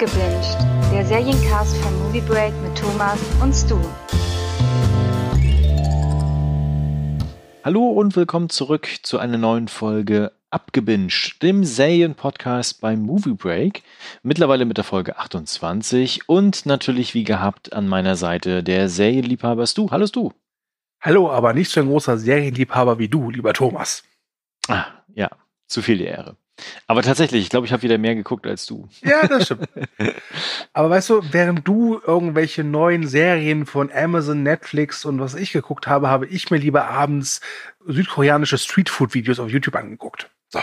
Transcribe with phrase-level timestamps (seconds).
[0.00, 0.56] Abgebinged,
[0.92, 3.80] der Seriencast von Movie Break mit Thomas und Stu.
[7.64, 13.82] Hallo und willkommen zurück zu einer neuen Folge Abgebinged, dem Serienpodcast beim Movie Break.
[14.22, 19.90] Mittlerweile mit der Folge 28 und natürlich wie gehabt an meiner Seite der Serienliebhaber Stu.
[19.90, 20.30] Hallo Stu.
[21.00, 24.04] Hallo, aber nicht so ein großer Serienliebhaber wie du, lieber Thomas.
[24.68, 25.28] Ah, ja,
[25.66, 26.36] zu viel die Ehre.
[26.86, 28.88] Aber tatsächlich, ich glaube, ich habe wieder mehr geguckt als du.
[29.02, 29.68] Ja, das stimmt.
[30.72, 35.86] Aber weißt du, während du irgendwelche neuen Serien von Amazon, Netflix und was ich geguckt
[35.86, 37.40] habe, habe ich mir lieber abends
[37.86, 40.30] südkoreanische Streetfood-Videos auf YouTube angeguckt.
[40.48, 40.60] So.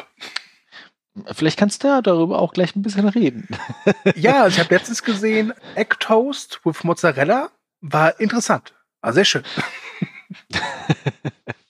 [1.32, 3.48] Vielleicht kannst du ja darüber auch gleich ein bisschen reden.
[4.16, 7.50] Ja, also ich habe letztens gesehen, Egg Toast with Mozzarella
[7.82, 8.74] war interessant.
[9.02, 9.44] War sehr schön.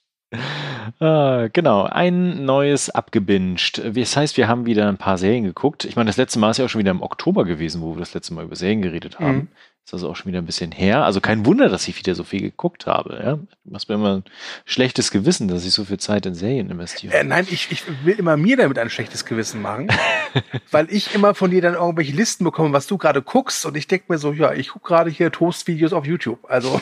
[0.99, 3.81] Ah, genau, ein neues abgebinged.
[3.95, 5.85] Das heißt, wir haben wieder ein paar Serien geguckt.
[5.85, 7.99] Ich meine, das letzte Mal ist ja auch schon wieder im Oktober gewesen, wo wir
[7.99, 9.35] das letzte Mal über Serien geredet haben.
[9.35, 9.47] Mhm.
[9.85, 11.05] Ist also auch schon wieder ein bisschen her.
[11.05, 13.21] Also kein Wunder, dass ich wieder so viel geguckt habe.
[13.23, 13.35] Ja?
[13.35, 14.23] Du machst mir immer ein
[14.65, 17.13] schlechtes Gewissen, dass ich so viel Zeit in Serien investiere.
[17.13, 19.89] Äh, nein, ich, ich will immer mir damit ein schlechtes Gewissen machen,
[20.71, 23.63] weil ich immer von dir dann irgendwelche Listen bekomme, was du gerade guckst.
[23.67, 26.39] Und ich denke mir so, ja, ich gucke gerade hier Toast-Videos auf YouTube.
[26.49, 26.81] Also,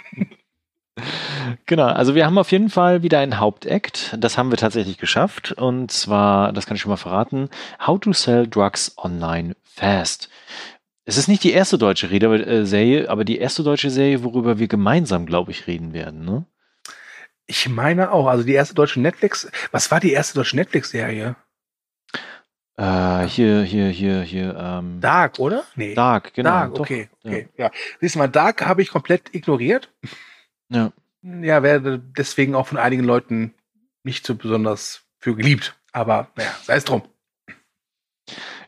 [1.66, 4.16] Genau, also wir haben auf jeden Fall wieder ein Hauptakt.
[4.18, 5.52] Das haben wir tatsächlich geschafft.
[5.52, 7.48] Und zwar, das kann ich schon mal verraten,
[7.84, 10.28] How to Sell Drugs Online Fast.
[11.04, 14.58] Es ist nicht die erste deutsche Rede, äh, Serie, aber die erste deutsche Serie, worüber
[14.58, 16.24] wir gemeinsam, glaube ich, reden werden.
[16.24, 16.46] Ne?
[17.52, 21.36] ich meine auch, also die erste deutsche Netflix, was war die erste deutsche Netflix-Serie?
[22.76, 24.56] Äh, hier, hier, hier, hier.
[24.58, 25.64] Ähm, Dark, oder?
[25.76, 25.94] Nee.
[25.94, 26.50] Dark, genau.
[26.50, 27.48] Dark, doch, okay, okay.
[27.58, 27.70] Ja.
[28.00, 29.90] Siehst du mal, Dark habe ich komplett ignoriert.
[30.72, 30.92] Ja.
[31.22, 33.54] Ja, werde deswegen auch von einigen Leuten
[34.02, 35.76] nicht so besonders für geliebt.
[35.92, 37.02] Aber naja, sei es drum.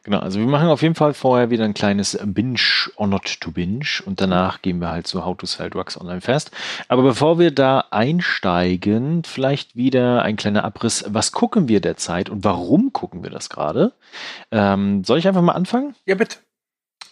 [0.05, 2.61] Genau, also wir machen auf jeden Fall vorher wieder ein kleines Binge
[2.97, 6.21] or not to binge und danach gehen wir halt zu How to Sell Drugs Online
[6.21, 6.51] Fast.
[6.89, 12.45] Aber bevor wir da einsteigen, vielleicht wieder ein kleiner Abriss, was gucken wir derzeit und
[12.45, 13.95] warum gucken wir das gerade?
[14.51, 15.95] Ähm, soll ich einfach mal anfangen?
[16.05, 16.37] Ja, bitte.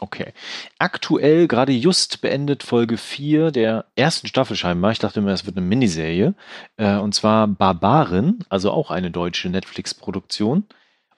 [0.02, 0.32] Okay.
[0.80, 4.90] Aktuell gerade just beendet Folge 4 der ersten Staffel scheinbar.
[4.90, 6.34] Ich dachte immer, es wird eine Miniserie.
[6.76, 10.64] Äh, und zwar Barbaren, also auch eine deutsche Netflix-Produktion.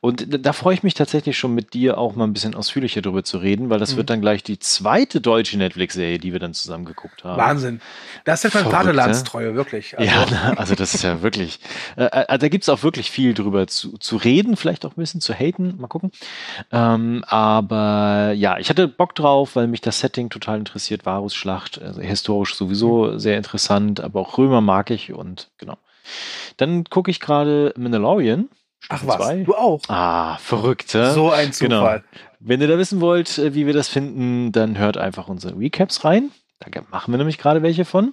[0.04, 3.25] Und da- freue ich mich tatsächlich schon mit dir auch mal ein bisschen ausführlicher drüber
[3.25, 3.97] zu reden, weil das Mhm.
[3.97, 7.38] wird dann gleich die zweite deutsche Netflix-Serie, die wir dann zusammen geguckt haben.
[7.41, 7.81] Wahnsinn.
[8.26, 9.98] Das ist ja Verrückt, Vaterlandstreue, wirklich.
[9.98, 11.59] Also, ja, na, also das ist ja wirklich,
[11.97, 15.22] äh, äh, da gibt's auch wirklich viel drüber zu, zu reden, vielleicht auch ein bisschen
[15.22, 16.12] zu haten, mal gucken.
[16.70, 22.03] Ähm, aber ja, ich hatte Bock drauf, weil mich das Setting total interessiert, Varusschlacht, also
[22.03, 25.78] historisch sowieso sehr interessant, aber auch Römer mag ich und genau.
[26.59, 28.50] Dann gucke ich gerade Mandalorian.
[28.89, 29.43] Ach was, zwei.
[29.45, 29.81] du auch.
[29.89, 31.11] Ah, verrückt, hä?
[31.12, 31.81] So ein Genau.
[31.81, 32.05] Zufall.
[32.41, 36.05] Wenn ihr da wissen wollt, äh, wie wir das finden, dann hört einfach unsere Recaps
[36.05, 36.31] rein.
[36.61, 38.12] Da machen wir nämlich gerade welche von.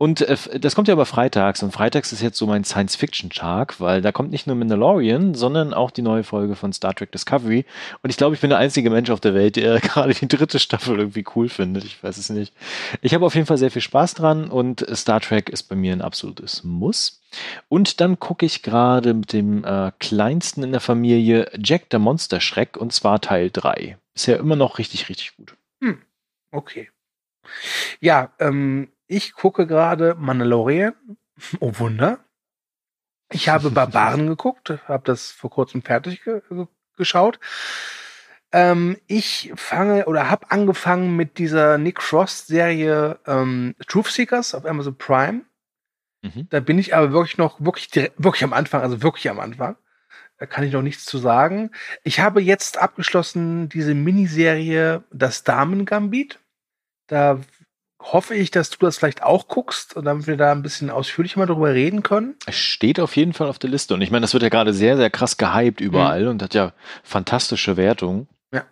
[0.00, 1.62] Und äh, das kommt ja aber freitags.
[1.62, 5.90] Und freitags ist jetzt so mein Science-Fiction-Tag, weil da kommt nicht nur Mandalorian, sondern auch
[5.90, 7.66] die neue Folge von Star Trek Discovery.
[8.02, 10.58] Und ich glaube, ich bin der einzige Mensch auf der Welt, der gerade die dritte
[10.58, 11.84] Staffel irgendwie cool findet.
[11.84, 12.54] Ich weiß es nicht.
[13.02, 15.92] Ich habe auf jeden Fall sehr viel Spaß dran und Star Trek ist bei mir
[15.92, 17.20] ein absolutes Muss.
[17.68, 22.78] Und dann gucke ich gerade mit dem äh, kleinsten in der Familie Jack der Monsterschreck
[22.78, 23.98] und zwar Teil 3.
[24.14, 25.54] Bisher immer noch richtig, richtig gut.
[26.52, 26.88] Okay.
[28.00, 30.94] Ja, ähm, ich gucke gerade Mandalorian.
[31.60, 32.18] Oh Wunder.
[33.32, 36.66] Ich habe Barbaren geguckt, habe das vor kurzem fertig ge ge
[36.98, 37.40] geschaut.
[38.52, 44.66] Ähm, ich fange oder habe angefangen mit dieser Nick Frost Serie ähm, Truth Seekers auf
[44.66, 45.42] Amazon Prime.
[46.22, 46.48] Mhm.
[46.50, 49.76] Da bin ich aber wirklich noch wirklich direkt, wirklich am Anfang, also wirklich am Anfang.
[50.36, 51.70] Da kann ich noch nichts zu sagen.
[52.04, 56.38] Ich habe jetzt abgeschlossen diese Miniserie Das Damen-Gambit.
[57.06, 57.40] Da
[58.00, 61.38] hoffe ich, dass du das vielleicht auch guckst und damit wir da ein bisschen ausführlicher
[61.38, 62.36] mal drüber reden können.
[62.46, 63.94] Es steht auf jeden Fall auf der Liste.
[63.94, 66.72] Und ich meine, das wird ja gerade sehr, sehr krass gehypt überall und hat ja
[67.02, 68.26] fantastische Wertungen.
[68.52, 68.64] Ja.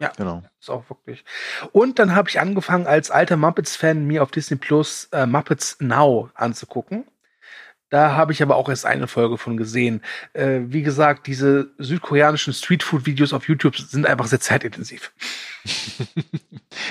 [0.00, 0.12] Ja.
[0.16, 0.42] Genau.
[0.60, 1.24] Ist auch wirklich.
[1.72, 6.30] Und dann habe ich angefangen, als alter Muppets-Fan mir auf Disney Plus äh, Muppets Now
[6.34, 7.04] anzugucken.
[7.94, 10.02] Da habe ich aber auch erst eine Folge von gesehen.
[10.32, 15.12] Äh, wie gesagt, diese südkoreanischen Streetfood-Videos auf YouTube sind einfach sehr zeitintensiv.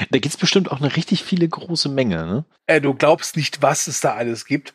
[0.09, 2.45] Da gibt's bestimmt auch eine richtig viele große Menge, ne?
[2.67, 4.73] Äh, du glaubst nicht, was es da alles gibt.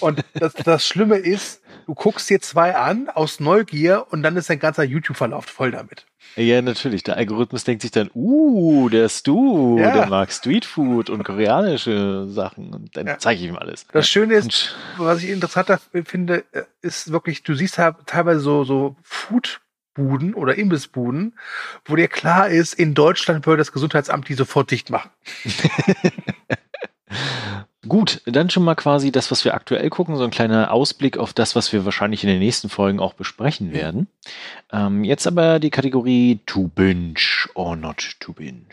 [0.00, 4.50] Und das, das Schlimme ist, du guckst dir zwei an aus Neugier und dann ist
[4.50, 6.06] dein ganzer YouTube-Verlauf voll damit.
[6.34, 7.02] Ja, natürlich.
[7.04, 9.90] Der Algorithmus denkt sich dann, uh, der Stu, Ja.
[9.90, 12.74] der mag Streetfood und koreanische Sachen.
[12.74, 13.18] Und dann Ja.
[13.18, 13.86] zeige ich ihm alles.
[13.92, 18.64] Das Schöne ist, Und, was ich interessanter finde, äh, ist wirklich, du siehst teilweise so,
[18.64, 19.60] so Food
[19.94, 21.38] Buden oder Imbissbuden,
[21.86, 25.10] wo dir klar ist, in Deutschland würde das Gesundheitsamt die sofort dicht machen.
[27.88, 31.32] Gut, dann schon mal quasi das, was wir aktuell gucken, so ein kleiner Ausblick auf
[31.32, 34.08] das, was wir wahrscheinlich in den nächsten Folgen auch besprechen werden.
[34.72, 37.14] Ähm, jetzt aber die Kategorie To Binge
[37.54, 38.64] or Not To Binge.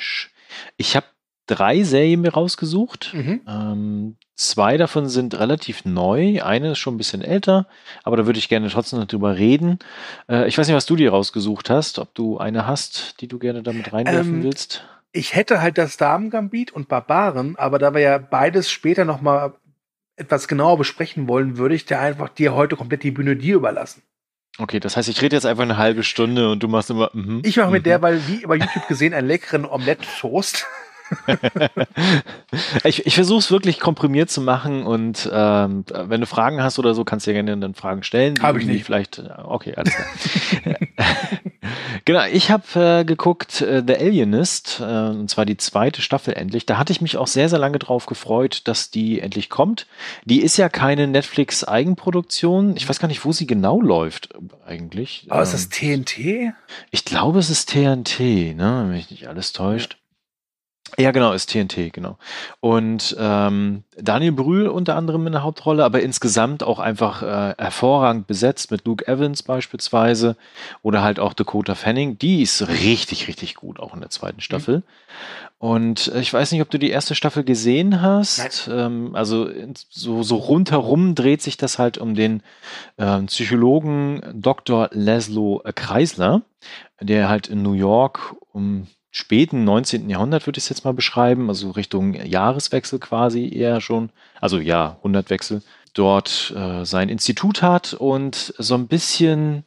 [0.77, 1.05] Ich habe
[1.45, 3.11] drei Serien mir rausgesucht.
[3.13, 3.41] Mhm.
[3.47, 6.41] Ähm, zwei davon sind relativ neu.
[6.41, 7.67] Eine ist schon ein bisschen älter,
[8.03, 9.77] aber da würde ich gerne trotzdem noch drüber reden.
[10.27, 13.37] Äh, ich weiß nicht, was du dir rausgesucht hast, ob du eine hast, die du
[13.37, 14.85] gerne damit reinwerfen Ähm, willst.
[15.13, 19.53] Ich hätte halt das Damengambit und Barbaren, aber da wir ja beides später noch mal
[20.15, 24.01] etwas genauer besprechen wollen, würde ich dir einfach dir heute komplett die Bühne dir überlassen.
[24.57, 27.11] Okay, das heißt, ich rede jetzt einfach eine halbe Stunde und du machst immer.
[27.13, 27.89] mhm, Ich mache mit mhm.
[27.89, 30.65] der, weil wie über YouTube gesehen, einen leckeren Omelette-Toast.
[32.83, 36.95] ich ich versuche es wirklich komprimiert zu machen und ähm, wenn du Fragen hast oder
[36.95, 38.41] so, kannst du ja gerne dann Fragen stellen.
[38.41, 38.83] Hab ich nicht.
[38.83, 40.77] Vielleicht, äh, okay, alles klar.
[42.05, 46.65] genau, ich habe äh, geguckt äh, The Alienist, äh, und zwar die zweite Staffel endlich.
[46.65, 49.87] Da hatte ich mich auch sehr, sehr lange drauf gefreut, dass die endlich kommt.
[50.25, 52.75] Die ist ja keine Netflix-Eigenproduktion.
[52.77, 54.29] Ich weiß gar nicht, wo sie genau läuft
[54.65, 55.25] eigentlich.
[55.29, 56.53] Aber ist das Ähm, TNT?
[56.91, 58.19] ich glaube, es ist TNT,
[58.55, 58.83] ne?
[58.85, 59.97] wenn mich nicht alles täuscht.
[60.97, 62.17] Ja, genau, ist TNT, genau.
[62.59, 68.27] Und ähm, Daniel Brühl unter anderem in der Hauptrolle, aber insgesamt auch einfach äh, hervorragend
[68.27, 70.35] besetzt mit Luke Evans beispielsweise
[70.81, 72.17] oder halt auch Dakota Fanning.
[72.19, 74.83] Die ist richtig, richtig gut, auch in der zweiten Staffel.
[75.57, 78.69] Und äh, ich weiß nicht, ob du die erste Staffel gesehen hast.
[78.69, 79.49] Ähm, also
[79.89, 82.43] so, so rundherum dreht sich das halt um den
[82.97, 84.89] ähm, Psychologen Dr.
[84.91, 86.41] Laszlo Kreisler,
[86.99, 90.09] der halt in New York um späten 19.
[90.09, 94.09] Jahrhundert, würde ich es jetzt mal beschreiben, also Richtung Jahreswechsel quasi eher schon,
[94.41, 95.61] also Jahrhundertwechsel,
[95.93, 99.63] dort äh, sein Institut hat und so ein bisschen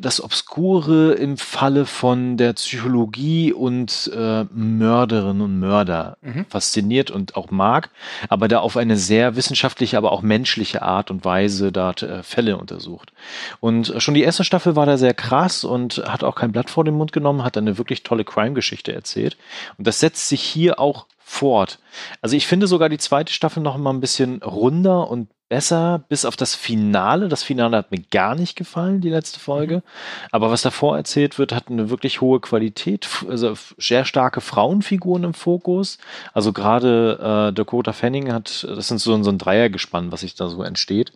[0.00, 6.46] das Obskure im Falle von der Psychologie und äh, Mörderinnen und Mörder Mhm.
[6.48, 7.90] fasziniert und auch mag,
[8.28, 12.56] aber da auf eine sehr wissenschaftliche, aber auch menschliche Art und Weise dort äh, Fälle
[12.56, 13.12] untersucht.
[13.60, 16.70] Und äh, schon die erste Staffel war da sehr krass und hat auch kein Blatt
[16.70, 19.36] vor den Mund genommen, hat eine wirklich tolle Crime-Geschichte erzählt.
[19.78, 21.80] Und das setzt sich hier auch fort.
[22.22, 26.24] Also ich finde sogar die zweite Staffel noch mal ein bisschen runder und besser, bis
[26.24, 27.28] auf das Finale.
[27.28, 29.82] Das Finale hat mir gar nicht gefallen, die letzte Folge.
[30.30, 33.08] Aber was davor erzählt wird, hat eine wirklich hohe Qualität.
[33.28, 35.98] Also sehr starke Frauenfiguren im Fokus.
[36.32, 40.48] Also gerade äh, Dakota Fanning hat, das sind so, so ein Dreiergespann, was sich da
[40.48, 41.12] so entsteht.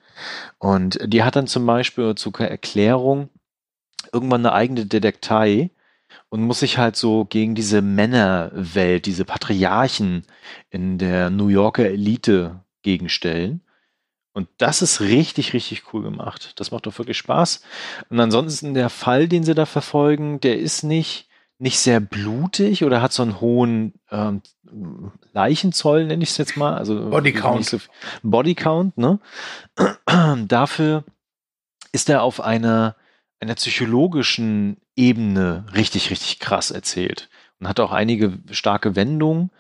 [0.59, 3.29] Und die hat dann zum Beispiel zur Erklärung
[4.13, 5.71] irgendwann eine eigene Detektei
[6.29, 10.25] und muss sich halt so gegen diese Männerwelt, diese Patriarchen
[10.71, 13.63] in der New Yorker Elite gegenstellen.
[14.33, 16.53] Und das ist richtig, richtig cool gemacht.
[16.57, 17.63] Das macht doch wirklich Spaß.
[18.11, 21.29] Und ansonsten der Fall, den sie da verfolgen, der ist nicht,
[21.59, 24.43] nicht sehr blutig oder hat so einen hohen ähm,
[25.33, 26.75] Leichenzoll, nenne ich es jetzt mal.
[26.77, 27.59] Also Body Count.
[27.59, 27.79] nicht So,
[28.23, 29.19] Body Count, ne?
[30.47, 31.05] Dafür
[31.93, 32.97] ist er auf einer,
[33.41, 37.29] einer psychologischen Ebene richtig, richtig krass erzählt
[37.59, 39.51] und hat auch einige starke Wendungen.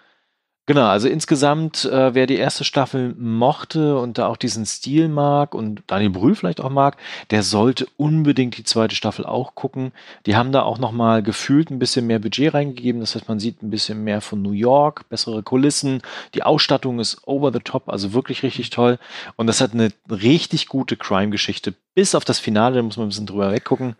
[0.70, 5.52] Genau, also insgesamt, äh, wer die erste Staffel mochte und da auch diesen Stil mag
[5.52, 6.96] und Daniel Brühl vielleicht auch mag,
[7.30, 9.90] der sollte unbedingt die zweite Staffel auch gucken.
[10.26, 13.00] Die haben da auch nochmal gefühlt ein bisschen mehr Budget reingegeben.
[13.00, 16.02] Das heißt, man sieht ein bisschen mehr von New York, bessere Kulissen.
[16.34, 19.00] Die Ausstattung ist over the top, also wirklich richtig toll.
[19.34, 21.74] Und das hat eine richtig gute Crime-Geschichte.
[21.96, 23.96] Bis auf das Finale, da muss man ein bisschen drüber weggucken.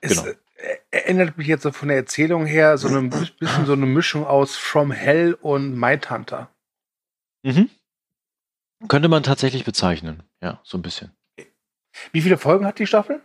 [0.00, 0.26] Es Genau.
[0.26, 0.34] äh,
[0.90, 4.56] erinnert mich jetzt so von der Erzählung her so ein bisschen so eine Mischung aus
[4.56, 6.50] From Hell und Mindhunter.
[7.42, 7.70] Mhm.
[8.88, 10.22] Könnte man tatsächlich bezeichnen.
[10.40, 11.12] Ja, so ein bisschen.
[12.12, 13.20] Wie viele Folgen hat die Staffel?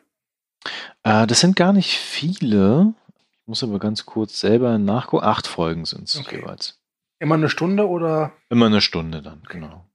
[1.03, 2.93] Äh, das sind gar nicht viele.
[3.41, 5.25] Ich muss aber ganz kurz selber nachgucken.
[5.25, 6.37] Acht Folgen sind es Okay.
[6.37, 6.79] jeweils.
[7.19, 9.85] Immer eine Stunde oder Immer eine Stunde dann, genau.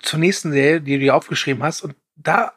[0.00, 1.82] zur nächsten Serie, die du aufgeschrieben hast?
[1.82, 2.52] Und da,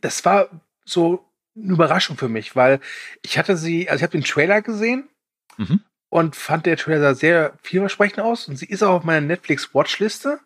[0.00, 0.48] das war
[0.84, 1.27] so
[1.62, 2.80] eine Überraschung für mich, weil
[3.22, 5.08] ich hatte sie, also ich habe den Trailer gesehen
[5.56, 5.80] Mhm.
[6.08, 10.38] und fand der Trailer sehr vielversprechend aus und sie ist auch auf meiner Netflix Watchliste.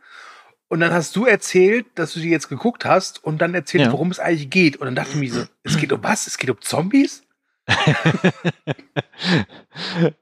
[0.68, 3.92] Und dann hast du erzählt, dass du sie jetzt geguckt hast und dann erzählt, Ja.
[3.92, 4.78] worum es eigentlich geht.
[4.78, 6.26] Und dann dachte ich mir so, es geht um was?
[6.26, 7.24] Es geht um Zombies?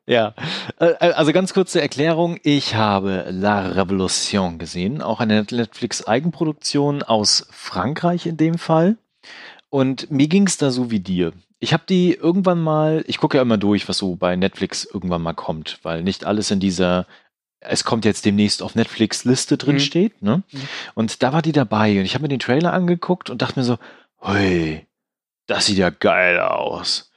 [0.07, 0.35] ja,
[0.79, 2.39] Äh, also ganz kurze Erklärung.
[2.43, 8.97] Ich habe La Revolution gesehen, auch eine Netflix-Eigenproduktion aus Frankreich in dem Fall.
[9.71, 11.33] Und mir ging es da so wie dir.
[11.61, 15.23] Ich habe die irgendwann mal, ich gucke ja immer durch, was so bei Netflix irgendwann
[15.23, 17.07] mal kommt, weil nicht alles in dieser,
[17.61, 19.81] es kommt jetzt demnächst auf Netflix-Liste drin Mhm.
[19.81, 20.23] steht.
[20.23, 20.43] Ne?
[20.51, 20.61] Mhm.
[20.95, 23.65] Und da war die dabei und ich habe mir den Trailer angeguckt und dachte mir
[23.65, 23.79] so,
[24.23, 24.87] hui,
[25.47, 27.11] das sieht ja geil aus.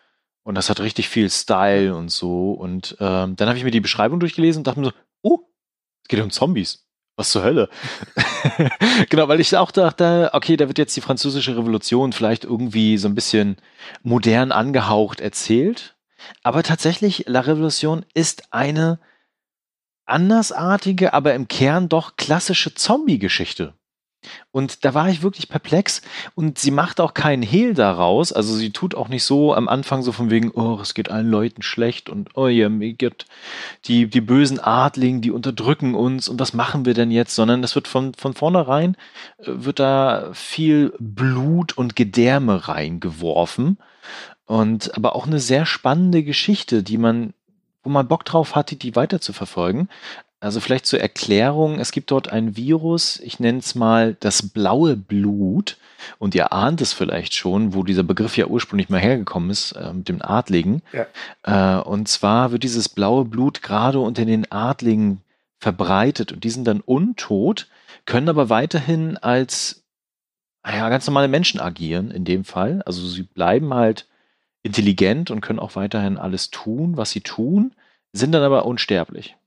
[0.44, 2.52] Und das hat richtig viel Style und so.
[2.52, 5.40] Und ähm, dann habe ich mir die Beschreibung durchgelesen und dachte mir so, oh,
[6.04, 6.83] es geht um Zombies.
[7.16, 7.70] Was zur Hölle?
[9.10, 13.08] genau, weil ich auch dachte, okay, da wird jetzt die französische Revolution vielleicht irgendwie so
[13.08, 13.58] ein bisschen
[14.02, 15.96] modern angehaucht erzählt.
[16.42, 19.00] Aber tatsächlich, La Revolution ist eine
[20.06, 23.74] andersartige, aber im Kern doch klassische Zombie-Geschichte.
[24.52, 26.02] Und da war ich wirklich perplex
[26.36, 28.32] und sie macht auch keinen Hehl daraus.
[28.32, 31.30] Also sie tut auch nicht so am Anfang so von wegen, oh, es geht allen
[31.30, 33.26] Leuten schlecht und oh ja, mir geht
[33.86, 37.36] die, die bösen Adligen, die unterdrücken uns und was machen wir denn jetzt?
[37.36, 38.96] Sondern das wird von, von vornherein,
[39.40, 43.78] äh, wird da viel Blut und Gedärme reingeworfen.
[44.46, 47.34] Und aber auch eine sehr spannende Geschichte, die man
[47.84, 49.90] wo man Bock drauf hatte, die weiter zu verfolgen.
[50.44, 54.98] Also vielleicht zur Erklärung, es gibt dort ein Virus, ich nenne es mal das blaue
[54.98, 55.78] Blut.
[56.20, 59.94] Und ihr ahnt es vielleicht schon, wo dieser Begriff ja ursprünglich mal hergekommen ist, äh,
[59.94, 60.82] mit dem Adligen.
[60.92, 61.80] Ja.
[61.80, 65.22] Äh, und zwar wird dieses blaue Blut gerade unter den Adligen
[65.60, 67.68] verbreitet und die sind dann untot,
[68.06, 69.86] können aber weiterhin als
[70.68, 72.82] ja, ganz normale Menschen agieren in dem Fall.
[72.86, 74.08] Also sie bleiben halt
[74.62, 77.74] intelligent und können auch weiterhin alles tun, was sie tun,
[78.12, 79.38] sind dann aber unsterblich.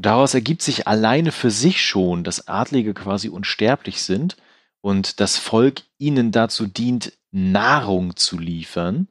[0.00, 4.36] Daraus ergibt sich alleine für sich schon, dass Adlige quasi unsterblich sind
[4.80, 9.08] und das Volk ihnen dazu dient, Nahrung zu liefern.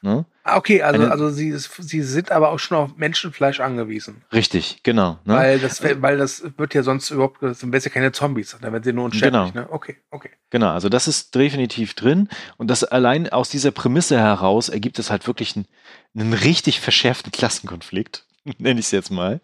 [0.00, 0.24] Ne?
[0.42, 4.22] Ah, okay, also, Eine, also sie, sie sind aber auch schon auf Menschenfleisch angewiesen.
[4.32, 5.18] Richtig, genau.
[5.24, 5.34] Ne?
[5.34, 8.82] Weil, das, weil das wird ja sonst überhaupt, wären es ja keine Zombies, dann wären
[8.82, 9.52] sie nur unsterblich.
[9.52, 9.66] Genau.
[9.66, 9.70] Ne?
[9.70, 10.30] Okay, okay.
[10.48, 15.10] Genau, also das ist definitiv drin und das allein aus dieser Prämisse heraus ergibt es
[15.10, 15.66] halt wirklich einen,
[16.14, 18.24] einen richtig verschärften Klassenkonflikt.
[18.58, 19.40] nenne ich es jetzt mal.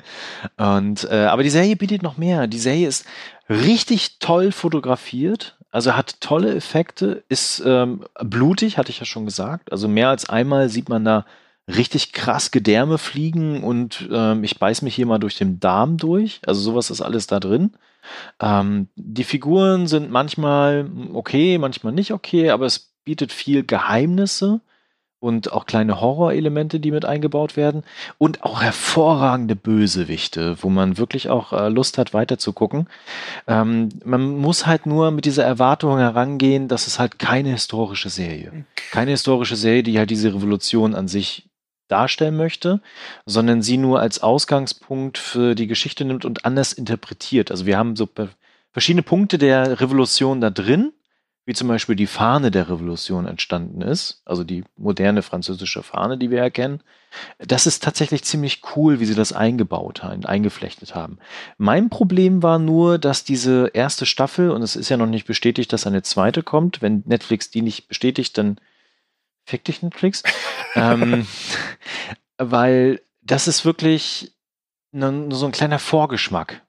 [0.57, 2.47] Und äh, aber die Serie bietet noch mehr.
[2.47, 3.07] Die Serie ist
[3.49, 9.73] richtig toll fotografiert, also hat tolle Effekte, ist ähm, blutig, hatte ich ja schon gesagt.
[9.73, 11.25] Also mehr als einmal sieht man da
[11.69, 16.41] richtig krass Gedärme fliegen und ähm, ich beiß mich hier mal durch den Darm durch.
[16.47, 17.73] Also sowas ist alles da drin.
[18.41, 24.61] Ähm, die Figuren sind manchmal okay, manchmal nicht okay, aber es bietet viel Geheimnisse
[25.23, 27.85] und auch kleine Horrorelemente, die mit eingebaut werden
[28.19, 32.89] und auch hervorragende Bösewichte, wo man wirklich auch äh, Lust hat, weiterzugucken.
[33.47, 38.65] Ähm, man muss halt nur mit dieser Erwartung herangehen, dass es halt keine historische Serie,
[38.91, 41.49] keine historische Serie, die halt diese Revolution an sich
[41.87, 42.81] darstellen möchte,
[43.25, 47.53] sondern sie nur als Ausgangspunkt für die Geschichte nimmt und anders interpretiert.
[47.53, 48.09] Also wir haben so
[48.73, 50.93] verschiedene Punkte der Revolution da drin,
[51.45, 56.31] wie zum Beispiel die Fahne der Revolution entstanden ist, also die moderne französische Fahne, die
[56.31, 56.83] wir erkennen.
[57.39, 61.19] Das ist tatsächlich ziemlich cool, wie sie das eingebaut haben, eingeflechtet haben.
[61.59, 65.73] Mein Problem war nur, dass diese erste Staffel, und es ist ja noch nicht bestätigt,
[65.73, 68.59] dass eine zweite kommt, wenn Netflix die nicht bestätigt, dann
[69.45, 70.23] fick dich Netflix,
[70.77, 71.27] ähm,
[72.39, 74.33] weil das ist wirklich
[74.93, 76.63] nur so ein kleiner Vorgeschmack.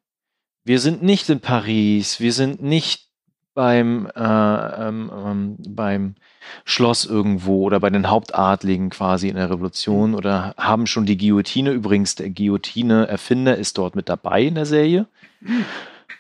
[0.64, 3.13] Wir sind nicht in Paris, wir sind nicht
[3.54, 6.16] beim, äh, ähm, ähm, beim
[6.66, 10.16] Schloss irgendwo oder bei den Hauptadligen quasi in der Revolution mhm.
[10.16, 11.72] oder haben schon die Guillotine.
[11.72, 15.08] Übrigens, der Guillotine-Erfinder ist dort mit dabei in der Serie.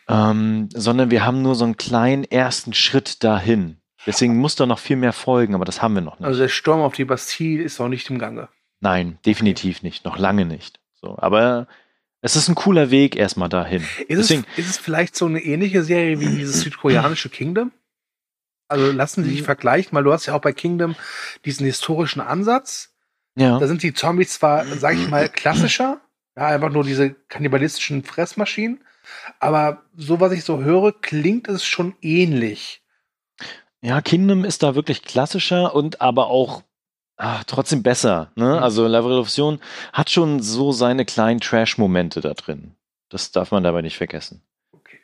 [0.07, 3.77] Ähm, sondern wir haben nur so einen kleinen ersten Schritt dahin.
[4.05, 6.27] Deswegen muss da noch viel mehr folgen, aber das haben wir noch nicht.
[6.27, 8.49] Also der Sturm auf die Bastille ist auch nicht im Gange.
[8.81, 10.03] Nein, definitiv nicht.
[10.03, 10.81] Noch lange nicht.
[10.93, 11.67] So, aber
[12.23, 13.85] es ist ein cooler Weg erstmal dahin.
[14.07, 17.73] Ist, Deswegen, es, ist es vielleicht so eine ähnliche Serie wie dieses südkoreanische Kingdom?
[18.69, 19.45] Also lassen Sie sich hm.
[19.45, 20.95] vergleichen, weil du hast ja auch bei Kingdom
[21.43, 22.93] diesen historischen Ansatz.
[23.35, 23.59] Ja.
[23.59, 25.99] Da sind die Zombies zwar, sag ich mal, klassischer,
[26.37, 28.79] ja, einfach nur diese kannibalistischen Fressmaschinen,
[29.41, 32.81] aber so was ich so höre, klingt es schon ähnlich.
[33.81, 36.63] Ja, Kingdom ist da wirklich klassischer und aber auch
[37.23, 38.31] ach, trotzdem besser.
[38.35, 38.61] Ne?
[38.61, 39.59] Also La Revolution
[39.93, 42.75] hat schon so seine kleinen Trash-Momente da drin.
[43.09, 44.41] Das darf man dabei nicht vergessen.
[44.73, 44.99] Okay.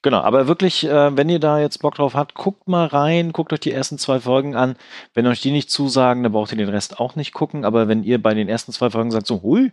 [0.00, 3.52] Genau, aber wirklich, äh, wenn ihr da jetzt Bock drauf habt, guckt mal rein, guckt
[3.52, 4.76] euch die ersten zwei Folgen an.
[5.12, 7.64] Wenn euch die nicht zusagen, dann braucht ihr den Rest auch nicht gucken.
[7.64, 9.72] Aber wenn ihr bei den ersten zwei Folgen sagt, so, hui,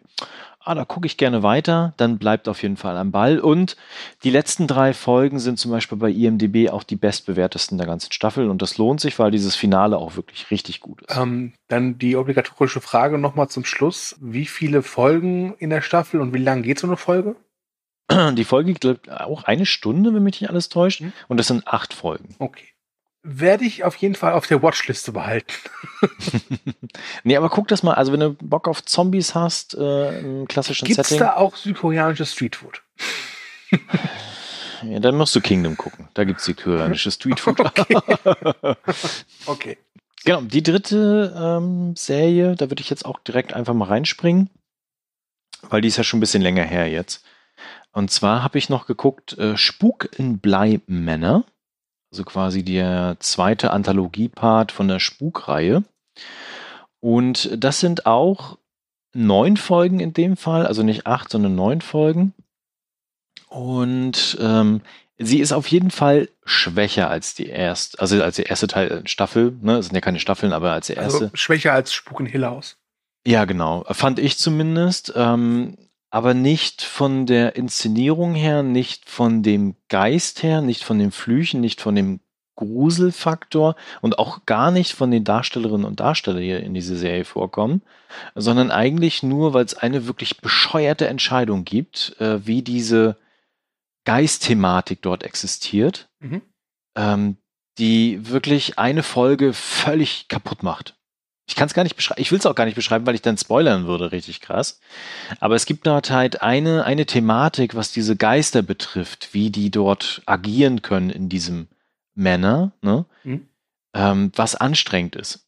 [0.63, 3.39] ah, da gucke ich gerne weiter, dann bleibt auf jeden Fall am Ball.
[3.39, 3.77] Und
[4.23, 8.49] die letzten drei Folgen sind zum Beispiel bei IMDB auch die bestbewertesten der ganzen Staffel
[8.49, 11.17] und das lohnt sich, weil dieses Finale auch wirklich richtig gut ist.
[11.17, 14.17] Ähm, dann die obligatorische Frage nochmal zum Schluss.
[14.21, 17.35] Wie viele Folgen in der Staffel und wie lang geht so eine Folge?
[18.33, 21.01] Die Folge geht auch eine Stunde, wenn mich nicht alles täuscht.
[21.01, 21.13] Mhm.
[21.27, 22.35] Und das sind acht Folgen.
[22.39, 22.67] Okay
[23.23, 25.53] werde ich auf jeden Fall auf der Watchliste behalten.
[27.23, 27.93] nee, aber guck das mal.
[27.93, 31.19] Also, wenn du Bock auf Zombies hast, äh, im klassischen Gibt's Setting.
[31.19, 32.81] Gibt da auch südkoreanisches Streetfood?
[34.83, 36.07] ja, dann musst du Kingdom gucken.
[36.13, 37.59] Da gibt es südkoreanisches Streetfood.
[37.59, 37.95] okay.
[39.45, 39.77] okay.
[40.23, 44.49] Genau, die dritte ähm, Serie, da würde ich jetzt auch direkt einfach mal reinspringen,
[45.63, 47.25] weil die ist ja schon ein bisschen länger her jetzt.
[47.91, 51.45] Und zwar habe ich noch geguckt, äh, Spuk in Bleimänner,
[52.11, 55.83] also quasi der zweite Anthologie-Part von der Spukreihe.
[56.99, 58.57] Und das sind auch
[59.13, 62.33] neun Folgen in dem Fall, also nicht acht, sondern neun Folgen.
[63.47, 64.81] Und ähm,
[65.17, 69.07] sie ist auf jeden Fall schwächer als die erste, also als der erste Teil äh,
[69.07, 69.77] Staffel, ne?
[69.77, 71.25] Es sind ja keine Staffeln, aber als die erste.
[71.25, 72.77] Also schwächer als Spuk in Hill House.
[73.25, 73.83] Ja, genau.
[73.91, 75.13] Fand ich zumindest.
[75.15, 75.77] Ähm,
[76.11, 81.61] aber nicht von der Inszenierung her, nicht von dem Geist her, nicht von den Flüchen,
[81.61, 82.19] nicht von dem
[82.55, 87.81] Gruselfaktor und auch gar nicht von den Darstellerinnen und Darstellern hier in dieser Serie vorkommen,
[88.35, 93.15] sondern eigentlich nur, weil es eine wirklich bescheuerte Entscheidung gibt, äh, wie diese
[94.03, 96.41] Geistthematik dort existiert, mhm.
[96.95, 97.37] ähm,
[97.77, 100.95] die wirklich eine Folge völlig kaputt macht.
[101.51, 103.21] Ich kann es gar nicht beschreiben, ich will es auch gar nicht beschreiben, weil ich
[103.21, 104.79] dann spoilern würde, richtig krass.
[105.41, 110.21] Aber es gibt dort halt eine, eine Thematik, was diese Geister betrifft, wie die dort
[110.25, 111.67] agieren können in diesem
[112.15, 113.03] Männer, ne?
[113.25, 113.49] Mhm.
[113.93, 115.45] Ähm, was anstrengend ist.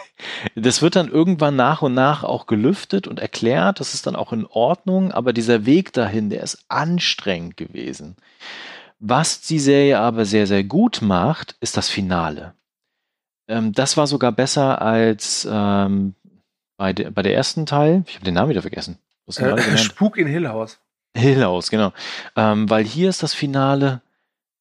[0.54, 4.32] das wird dann irgendwann nach und nach auch gelüftet und erklärt, das ist dann auch
[4.32, 8.16] in Ordnung, aber dieser Weg dahin, der ist anstrengend gewesen.
[9.00, 12.54] Was die Serie aber sehr, sehr gut macht, ist das Finale.
[13.52, 16.14] Ähm, das war sogar besser als ähm,
[16.78, 18.02] bei, de, bei der ersten Teil.
[18.06, 18.98] Ich habe den Namen wieder vergessen.
[19.36, 20.80] Äh, Spuk in Hill House.
[21.14, 21.92] Hill House, genau.
[22.34, 24.00] Ähm, weil hier ist das Finale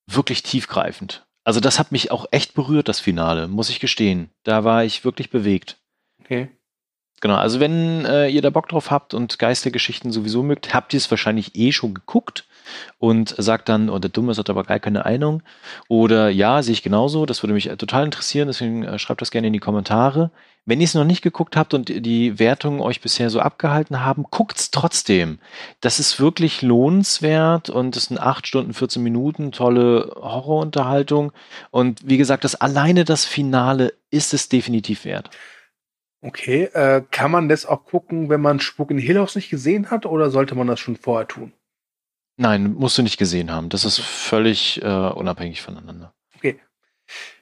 [0.08, 1.26] wirklich tiefgreifend.
[1.44, 4.30] Also das hat mich auch echt berührt, das Finale, muss ich gestehen.
[4.44, 5.78] Da war ich wirklich bewegt.
[6.22, 6.50] Okay.
[7.22, 10.98] Genau, also wenn äh, ihr da Bock drauf habt und Geistergeschichten sowieso mögt, habt ihr
[10.98, 12.46] es wahrscheinlich eh schon geguckt
[13.00, 15.44] und sagt dann, oh, der Dumme hat aber gar keine Ahnung.
[15.88, 19.48] Oder ja, sehe ich genauso, das würde mich total interessieren, deswegen äh, schreibt das gerne
[19.48, 20.32] in die Kommentare.
[20.64, 24.26] Wenn ihr es noch nicht geguckt habt und die Wertungen euch bisher so abgehalten haben,
[24.30, 25.40] guckt es trotzdem.
[25.80, 31.32] Das ist wirklich lohnenswert und es sind 8 Stunden, 14 Minuten, tolle Horrorunterhaltung.
[31.72, 35.32] Und wie gesagt, das alleine das Finale ist es definitiv wert.
[36.24, 40.06] Okay, äh, kann man das auch gucken, wenn man Spuk in Hill nicht gesehen hat,
[40.06, 41.54] oder sollte man das schon vorher tun?
[42.42, 43.70] Nein, musst du nicht gesehen haben.
[43.70, 46.12] Das ist völlig äh, unabhängig voneinander.
[46.36, 46.60] Okay.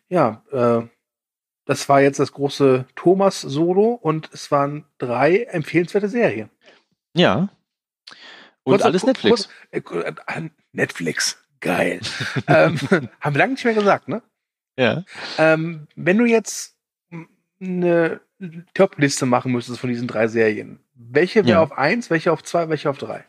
[0.10, 0.86] Ja, äh,
[1.64, 6.50] das war jetzt das große Thomas-Solo und es waren drei empfehlenswerte Serien.
[7.16, 7.48] Ja.
[8.64, 9.48] Und kurz, alles Netflix.
[9.86, 12.02] Kurz, äh, äh, Netflix, geil.
[12.48, 12.78] ähm,
[13.22, 14.22] haben wir lange nicht mehr gesagt, ne?
[14.78, 15.06] Ja.
[15.38, 16.76] Ähm, wenn du jetzt
[17.62, 18.20] eine
[18.74, 21.64] Top-Liste machen müsstest von diesen drei Serien, welche wäre ja.
[21.64, 23.24] auf eins, welche auf zwei, welche auf drei?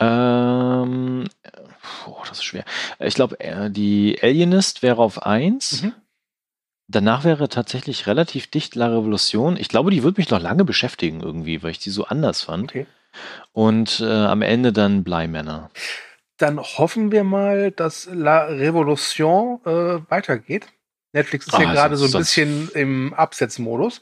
[0.00, 1.28] Ähm,
[2.06, 2.64] oh, das ist schwer.
[2.98, 5.82] Ich glaube, äh, die Alienist wäre auf eins.
[5.82, 5.92] Mhm.
[6.88, 9.56] Danach wäre tatsächlich relativ dicht La Revolution.
[9.56, 12.70] Ich glaube, die wird mich noch lange beschäftigen irgendwie, weil ich die so anders fand.
[12.70, 12.86] Okay.
[13.52, 15.70] Und äh, am Ende dann Bleimänner.
[16.38, 20.66] Dann hoffen wir mal, dass La Revolution äh, weitergeht.
[21.12, 24.00] Netflix ist ah, ja gerade so ein bisschen im Absetzmodus.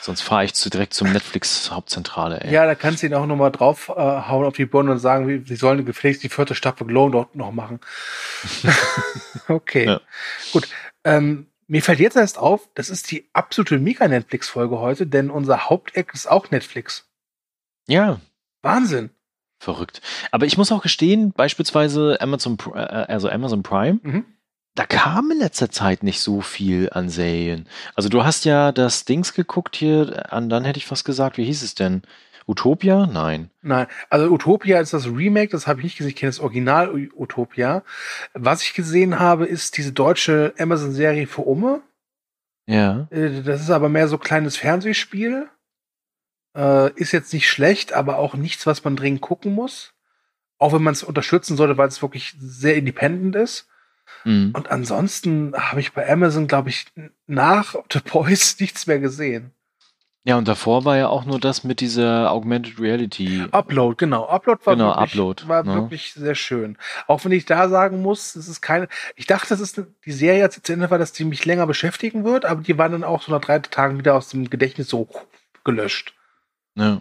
[0.00, 2.50] Sonst fahre ich zu, direkt zum Netflix-Hauptzentrale.
[2.50, 5.44] Ja, da kannst du ihn auch nochmal drauf äh, hauen auf die Birne und sagen,
[5.44, 7.80] sie sollen gefälligst die vierte Staffel Glow dort noch machen.
[9.48, 10.00] okay, ja.
[10.52, 10.68] gut.
[11.04, 16.14] Ähm, mir fällt jetzt erst auf, das ist die absolute Mega-Netflix-Folge heute, denn unser Haupteck
[16.14, 17.06] ist auch Netflix.
[17.86, 18.20] Ja.
[18.62, 19.10] Wahnsinn.
[19.58, 20.00] Verrückt.
[20.30, 24.24] Aber ich muss auch gestehen, beispielsweise Amazon, äh, also Amazon Prime, mhm.
[24.78, 27.66] Da kam in letzter Zeit nicht so viel an Serien.
[27.96, 31.44] Also du hast ja das Dings geguckt hier, an dann hätte ich fast gesagt, wie
[31.44, 32.02] hieß es denn?
[32.46, 33.06] Utopia?
[33.06, 33.50] Nein.
[33.60, 36.94] Nein, also Utopia ist das Remake, das habe ich nicht gesehen, ich kenne das Original
[37.16, 37.82] Utopia.
[38.34, 41.82] Was ich gesehen habe, ist diese deutsche Amazon-Serie für Umme.
[42.66, 43.08] Ja.
[43.10, 45.48] Äh, das ist aber mehr so kleines Fernsehspiel.
[46.56, 49.92] Äh, ist jetzt nicht schlecht, aber auch nichts, was man dringend gucken muss.
[50.56, 53.68] Auch wenn man es unterstützen sollte, weil es wirklich sehr independent ist.
[54.24, 54.52] Mhm.
[54.54, 56.86] Und ansonsten habe ich bei Amazon, glaube ich,
[57.26, 59.52] nach The Boys nichts mehr gesehen.
[60.28, 63.46] Ja, und davor war ja auch nur das mit dieser Augmented Reality.
[63.50, 64.28] Upload, genau.
[64.28, 65.74] Upload war, genau, wirklich, Upload, war ne?
[65.74, 66.76] wirklich sehr schön.
[67.06, 68.88] Auch wenn ich da sagen muss, es ist keine.
[69.16, 72.24] Ich dachte, das ist die Serie jetzt zu Ende war, dass die mich länger beschäftigen
[72.24, 75.08] wird, aber die waren dann auch so nach drei Tagen wieder aus dem Gedächtnis so
[75.64, 76.12] gelöscht.
[76.74, 77.00] Ja.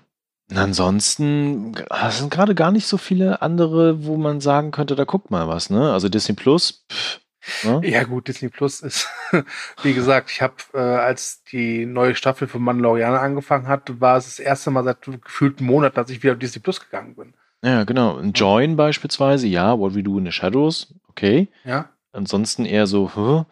[0.53, 1.73] Ansonsten
[2.09, 5.69] sind gerade gar nicht so viele andere, wo man sagen könnte, da guckt mal was,
[5.69, 5.91] ne?
[5.91, 7.19] Also Disney Plus, pff,
[7.63, 7.81] Ne?
[7.85, 9.07] Ja, gut, Disney Plus ist,
[9.83, 14.25] wie gesagt, ich habe, äh, als die neue Staffel von Mandalorian angefangen hat, war es
[14.25, 17.33] das erste Mal seit gefühlten Monaten, dass ich wieder auf Disney Plus gegangen bin.
[17.63, 18.19] Ja, genau.
[18.21, 21.47] Join beispielsweise, ja, What We Do in the Shadows, okay.
[21.63, 21.89] Ja.
[22.11, 23.45] Ansonsten eher so, huh?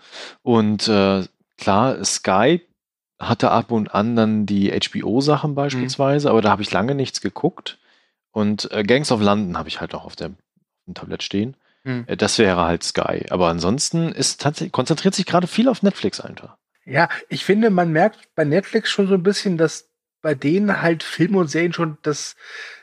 [0.44, 1.24] und äh,
[1.58, 2.62] klar, Sky
[3.20, 5.56] hatte ab und an dann die HBO-Sachen Mhm.
[5.56, 7.78] beispielsweise, aber da habe ich lange nichts geguckt.
[8.32, 10.34] Und äh, Gangs of London habe ich halt auch auf, der, auf
[10.88, 11.56] dem Tablett stehen.
[11.86, 12.04] Hm.
[12.08, 13.26] Äh, das wäre halt Sky.
[13.30, 16.58] Aber ansonsten ist tatsächlich, konzentriert sich gerade viel auf Netflix einfach.
[16.84, 19.90] Ja, ich finde, man merkt bei Netflix schon so ein bisschen, dass
[20.22, 22.36] bei denen halt Filme und Serien schon das,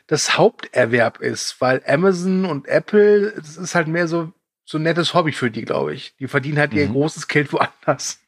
[0.07, 4.33] das Haupterwerb ist, weil Amazon und Apple, das ist halt mehr so,
[4.65, 6.15] so ein nettes Hobby für die, glaube ich.
[6.19, 6.93] Die verdienen halt ihr Mhm.
[6.93, 8.21] großes Geld woanders.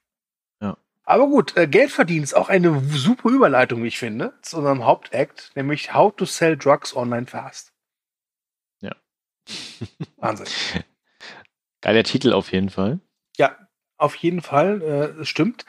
[1.04, 4.84] Aber gut, äh, Geld verdienen ist auch eine super Überleitung, wie ich finde, zu unserem
[4.84, 7.72] Hauptakt, nämlich How to Sell Drugs Online Fast.
[8.80, 8.96] Ja.
[10.16, 10.46] Wahnsinn.
[11.82, 13.00] Geiler Titel auf jeden Fall.
[13.36, 13.56] Ja,
[13.98, 15.66] auf jeden Fall, äh, stimmt.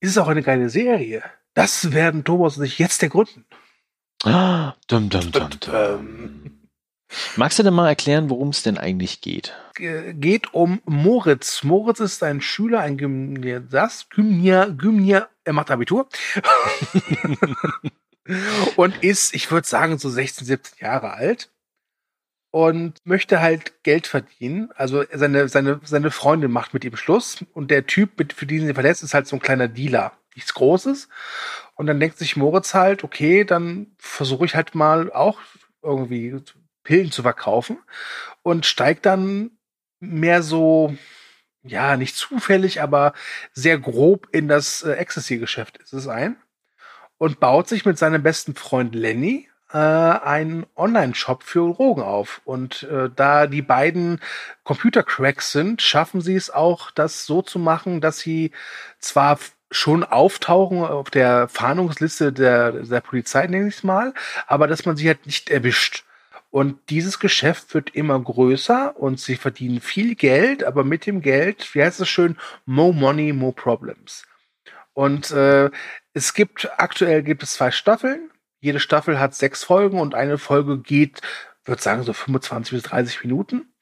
[0.00, 1.22] Ist es auch eine geile Serie?
[1.52, 3.44] Das werden Thomas und ich jetzt ergründen.
[4.24, 6.59] Ah, dum, dum, dum, dum.
[7.36, 9.54] Magst du denn mal erklären, worum es denn eigentlich geht?
[9.78, 11.64] Äh, Geht um Moritz.
[11.64, 16.08] Moritz ist ein Schüler, ein Gymnias, Gymnia, Gymnia, er macht Abitur.
[18.76, 21.50] und ist, ich würde sagen, so 16, 17 Jahre alt.
[22.52, 24.70] Und möchte halt Geld verdienen.
[24.74, 27.44] Also seine, seine, seine Freundin macht mit ihm Schluss.
[27.52, 30.12] Und der Typ, mit, für den sie verletzt, ist halt so ein kleiner Dealer.
[30.34, 31.08] Nichts Großes.
[31.76, 35.38] Und dann denkt sich Moritz halt, okay, dann versuche ich halt mal auch
[35.82, 36.42] irgendwie
[36.90, 37.78] Pillen zu verkaufen.
[38.42, 39.52] Und steigt dann
[40.00, 40.96] mehr so,
[41.62, 43.12] ja, nicht zufällig, aber
[43.52, 46.36] sehr grob in das äh, Ecstasy-Geschäft ist es ein.
[47.16, 52.40] Und baut sich mit seinem besten Freund Lenny äh, einen Online-Shop für Drogen auf.
[52.44, 54.18] Und äh, da die beiden
[54.64, 58.50] Computer-Cracks sind, schaffen sie es auch, das so zu machen, dass sie
[58.98, 59.38] zwar
[59.70, 64.12] schon auftauchen auf der Fahndungsliste der, der Polizei, nenne ich es mal,
[64.48, 66.04] aber dass man sie halt nicht erwischt.
[66.50, 71.74] Und dieses Geschäft wird immer größer und sie verdienen viel Geld, aber mit dem Geld,
[71.74, 72.36] wie heißt es schön,
[72.66, 74.24] more money, more problems.
[74.92, 75.70] Und äh,
[76.12, 78.30] es gibt, aktuell gibt es zwei Staffeln.
[78.58, 81.20] Jede Staffel hat sechs Folgen und eine Folge geht,
[81.64, 83.72] würde sagen, so 25 bis 30 Minuten.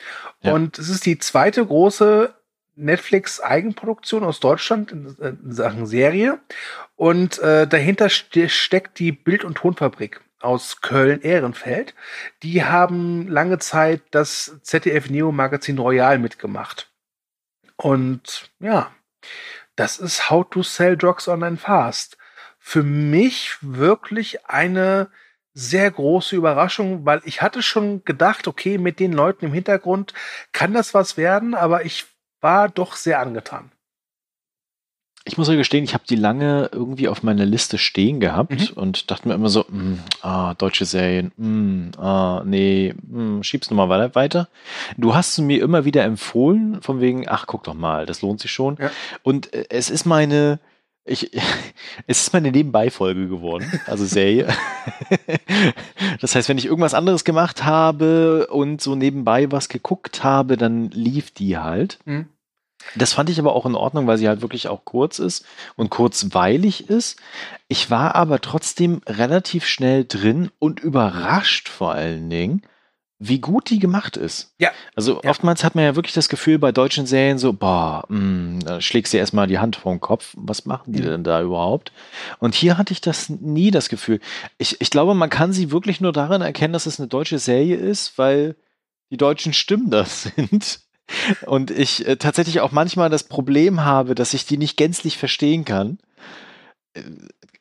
[0.43, 0.53] Ja.
[0.53, 2.35] Und es ist die zweite große
[2.77, 5.17] Netflix-Eigenproduktion aus Deutschland in,
[5.51, 6.39] Sachen Serie.
[6.97, 11.95] Und äh, dahinter ste steckt die Bild- und Tonfabrik aus Köln-Ehrenfeld.
[12.43, 16.91] Die haben lange Zeit das ZDF-Neo-Magazin Royal mitgemacht.
[17.77, 18.91] Und ja,
[19.77, 22.19] das ist How to Sell Drugs Online Fast.
[22.59, 25.11] Für mich wirklich eine
[25.55, 30.15] sehr große Überraschung, weil ich hatte schon gedacht, okay, mit den Leuten im Hintergrund
[30.53, 32.07] kann das was werden, aber ich
[32.41, 33.73] war doch sehr angetan.
[35.29, 38.77] Ich muss ja gestehen, ich habe die lange irgendwie auf meiner Liste stehen gehabt Mhm.
[38.83, 43.91] und dachte mir immer so, mm, ah, deutsche Serien, mm, ah, nee, mm, schieb's nochmal
[43.91, 44.49] weiter, weiter.
[44.97, 48.41] Du hast sie mir immer wieder empfohlen, von wegen, ach, guck doch mal, das lohnt
[48.41, 48.79] sich schon.
[48.81, 48.91] Ja.
[49.23, 50.61] Und äh, es ist meine,
[51.05, 51.31] ich,
[52.07, 54.49] es ist meine Nebenbei-Folge geworden, also Serie.
[56.21, 60.91] das heißt, wenn ich irgendwas anderes gemacht habe und so nebenbei was geguckt habe, dann
[60.91, 61.99] lief die halt.
[62.07, 62.27] Mhm.
[62.97, 65.45] Das fand ich aber auch in Ordnung, weil sie halt wirklich auch kurz ist
[65.77, 67.19] und kurzweilig ist.
[67.69, 72.63] Ich war aber trotzdem relativ schnell drin und überrascht vor allen Dingen,
[73.21, 74.55] wie gut die gemacht ist.
[74.61, 74.71] Ja.
[74.95, 75.31] Also Ja.
[75.31, 79.13] oftmals hat man ja wirklich das Gefühl bei deutschen Serien so, boah, mh, da schlägst
[79.13, 80.35] du erstmal die Hand vor den Kopf.
[80.37, 81.05] Was machen die Mhm.
[81.07, 81.91] denn da überhaupt?
[82.39, 84.21] Und hier hatte ich das nie das Gefühl.
[84.57, 87.77] Ich, ich glaube, man kann sie wirklich nur daran erkennen, dass es eine deutsche Serie
[87.77, 88.55] ist, weil
[89.11, 90.81] die deutschen Stimmen das sind.
[91.47, 95.65] Und ich äh, tatsächlich auch manchmal das Problem habe, dass ich die nicht gänzlich verstehen
[95.65, 95.99] kann.
[96.95, 97.03] Äh,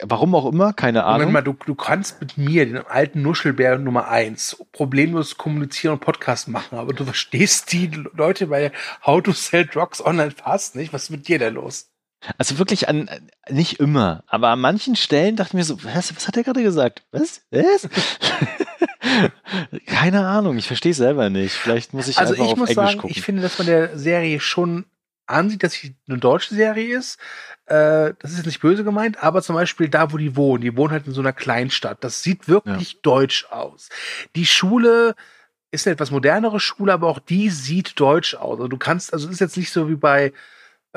[0.03, 1.33] warum auch immer, keine Moment Ahnung.
[1.33, 6.47] mal, du, du kannst mit mir, den alten Nuschelbär Nummer eins, problemlos kommunizieren und Podcast
[6.47, 8.71] machen, aber du verstehst die Leute bei
[9.05, 10.93] How to Sell Drugs Online fast nicht.
[10.93, 11.89] Was ist mit dir denn los?
[12.37, 13.09] Also wirklich an,
[13.49, 16.63] nicht immer, aber an manchen Stellen dachte ich mir so, was, was hat er gerade
[16.63, 17.03] gesagt?
[17.11, 17.41] Was?
[17.51, 17.87] Was?
[19.85, 21.53] Keine Ahnung, ich verstehe es selber nicht.
[21.53, 23.15] Vielleicht muss ich also einfach ich auf muss Englisch sagen, gucken.
[23.15, 24.85] ich finde, dass man der Serie schon
[25.25, 27.19] ansieht, dass sie eine deutsche Serie ist.
[27.65, 30.75] Äh, das ist jetzt nicht böse gemeint, aber zum Beispiel da, wo die wohnen, die
[30.77, 32.03] wohnen halt in so einer Kleinstadt.
[32.03, 33.89] Das sieht wirklich deutsch aus.
[34.35, 35.15] Die Schule
[35.71, 38.57] ist eine etwas modernere Schule, aber auch die sieht deutsch aus.
[38.57, 40.31] Also du kannst, also es ist jetzt nicht so wie bei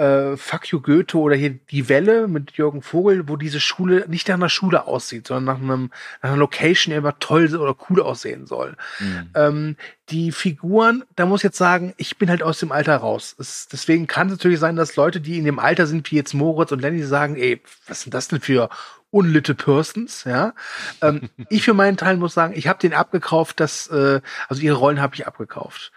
[0.01, 4.29] äh, Fuck You Goethe oder hier Die Welle mit Jürgen Vogel, wo diese Schule nicht
[4.29, 5.91] nach einer Schule aussieht, sondern nach, einem,
[6.23, 8.77] nach einer Location, die immer toll oder cool aussehen soll.
[8.99, 9.31] Hm.
[9.35, 9.77] Ähm,
[10.09, 13.37] die Figuren, da muss ich jetzt sagen, ich bin halt aus dem Alter raus.
[13.39, 16.35] Es, deswegen kann es natürlich sein, dass Leute, die in dem Alter sind, wie jetzt
[16.35, 18.71] Moritz und Lenny, sagen, ey, was sind das denn für
[19.11, 20.55] unlitte Persons, ja.
[21.03, 24.77] Ähm, ich für meinen Teil muss sagen, ich habe den abgekauft, dass, äh, also ihre
[24.77, 25.93] Rollen habe ich abgekauft.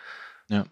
[0.50, 0.66] Ja.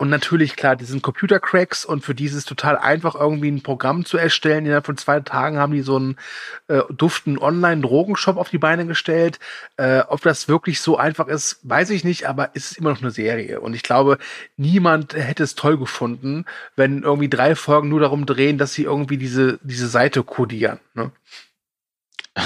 [0.00, 3.64] Und natürlich, klar, die sind Computer-Cracks und für die ist es total einfach, irgendwie ein
[3.64, 4.64] Programm zu erstellen.
[4.64, 6.16] Innerhalb von zwei Tagen haben die so einen
[6.68, 9.40] äh, duften Online-Drogenshop auf die Beine gestellt.
[9.76, 13.02] Äh, ob das wirklich so einfach ist, weiß ich nicht, aber es ist immer noch
[13.02, 13.60] eine Serie.
[13.60, 14.18] Und ich glaube,
[14.56, 16.44] niemand hätte es toll gefunden,
[16.76, 20.78] wenn irgendwie drei Folgen nur darum drehen, dass sie irgendwie diese, diese Seite kodieren.
[20.94, 21.10] Ne?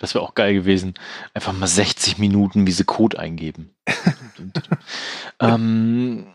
[0.00, 0.94] Das wäre auch geil gewesen.
[1.32, 3.70] Einfach mal 60 Minuten wie sie Code eingeben.
[5.40, 6.26] ähm,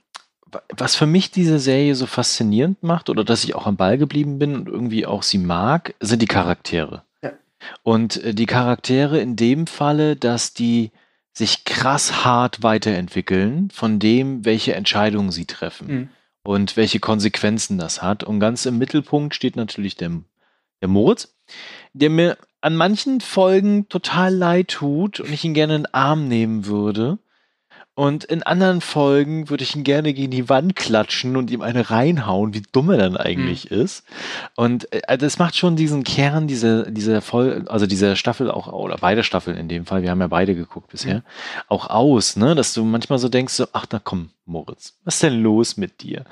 [0.76, 4.40] was für mich diese Serie so faszinierend macht oder dass ich auch am Ball geblieben
[4.40, 7.04] bin und irgendwie auch sie mag, sind die Charaktere.
[7.22, 7.32] Ja.
[7.84, 10.92] Und äh, die Charaktere in dem Falle, dass die
[11.34, 16.10] sich krass hart weiterentwickeln von dem, welche Entscheidungen sie treffen mhm.
[16.44, 18.24] und welche Konsequenzen das hat.
[18.24, 20.12] Und ganz im Mittelpunkt steht natürlich der,
[20.82, 21.36] der Moritz,
[21.94, 26.28] der mir an manchen Folgen total leid tut und ich ihn gerne in den Arm
[26.28, 27.18] nehmen würde.
[27.96, 31.92] Und in anderen Folgen würde ich ihn gerne gegen die Wand klatschen und ihm eine
[31.92, 33.82] reinhauen, wie dumm er dann eigentlich mhm.
[33.82, 34.04] ist.
[34.56, 38.98] Und äh, das macht schon diesen Kern dieser, dieser Folge, also dieser Staffel auch, oder
[38.98, 41.24] beide Staffeln in dem Fall, wir haben ja beide geguckt bisher, mhm.
[41.68, 42.56] auch aus, ne?
[42.56, 46.02] Dass du manchmal so denkst, so, ach, na komm, Moritz, was ist denn los mit
[46.02, 46.26] dir?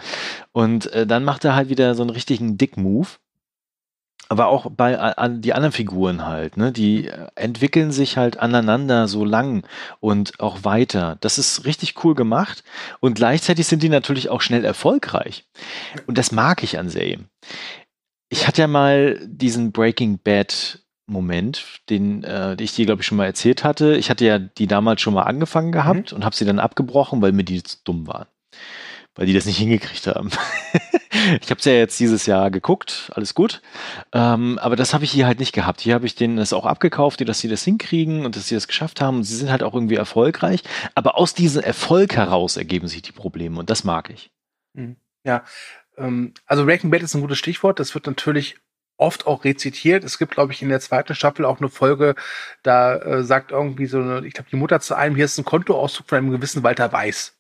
[0.52, 3.08] Und äh, dann macht er halt wieder so einen richtigen Dick-Move
[4.32, 9.10] aber auch bei an die anderen Figuren halt, ne, die äh, entwickeln sich halt aneinander
[9.10, 9.68] so lang
[10.00, 11.18] und auch weiter.
[11.20, 12.64] Das ist richtig cool gemacht
[13.02, 15.44] und gleichzeitig sind die natürlich auch schnell erfolgreich.
[16.08, 17.28] Und das mag ich an Serien.
[18.30, 23.08] Ich hatte ja mal diesen Breaking Bad Moment, den, äh, den ich dir, glaube ich,
[23.08, 23.98] schon mal erzählt hatte.
[23.98, 26.16] Ich hatte ja die damals schon mal angefangen gehabt mhm.
[26.16, 28.28] und habe sie dann abgebrochen, weil mir die zu dumm waren
[29.16, 30.30] weil die das nicht hingekriegt haben.
[31.42, 33.62] ich habe es ja jetzt dieses Jahr geguckt, alles gut.
[34.14, 35.82] Ähm, aber das habe ich hier halt nicht gehabt.
[35.82, 38.68] Hier habe ich denen das auch abgekauft, dass sie das hinkriegen und dass sie das
[38.68, 39.18] geschafft haben.
[39.18, 40.64] Und sie sind halt auch irgendwie erfolgreich.
[40.96, 44.32] Aber aus diesem Erfolg heraus ergeben sich die Probleme und das mag ich.
[44.74, 44.96] Mhm.
[45.24, 45.44] Ja,
[45.98, 47.80] ähm, also Breaking Bad ist ein gutes Stichwort.
[47.80, 48.56] Das wird natürlich
[48.98, 50.04] oft auch rezitiert.
[50.04, 52.16] Es gibt, glaube ich, in der zweiten Staffel auch eine Folge,
[52.64, 55.46] da äh, sagt irgendwie so eine, ich glaube, die Mutter zu einem, hier ist ein
[55.46, 57.36] Kontoauszug von einem gewissen Walter Weiß.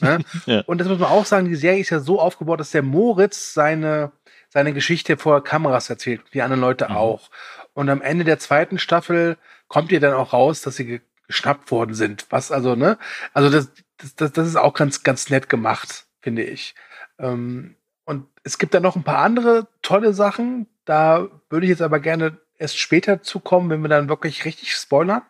[0.00, 0.20] Ne?
[0.46, 0.60] ja.
[0.66, 3.54] Und das muss man auch sagen, die Serie ist ja so aufgebaut, dass der Moritz
[3.54, 4.12] seine,
[4.48, 6.96] seine Geschichte vor Kameras erzählt, die anderen Leute mhm.
[6.96, 7.30] auch.
[7.72, 9.36] Und am Ende der zweiten Staffel
[9.68, 12.26] kommt ihr dann auch raus, dass sie geschnappt worden sind.
[12.30, 12.98] Was also, ne?
[13.32, 13.72] Also das,
[14.16, 16.74] das, das ist auch ganz, ganz nett gemacht, finde ich.
[17.18, 20.66] Ähm, und es gibt dann noch ein paar andere tolle Sachen.
[20.84, 25.22] Da würde ich jetzt aber gerne erst später zukommen, wenn wir dann wirklich richtig spoilern.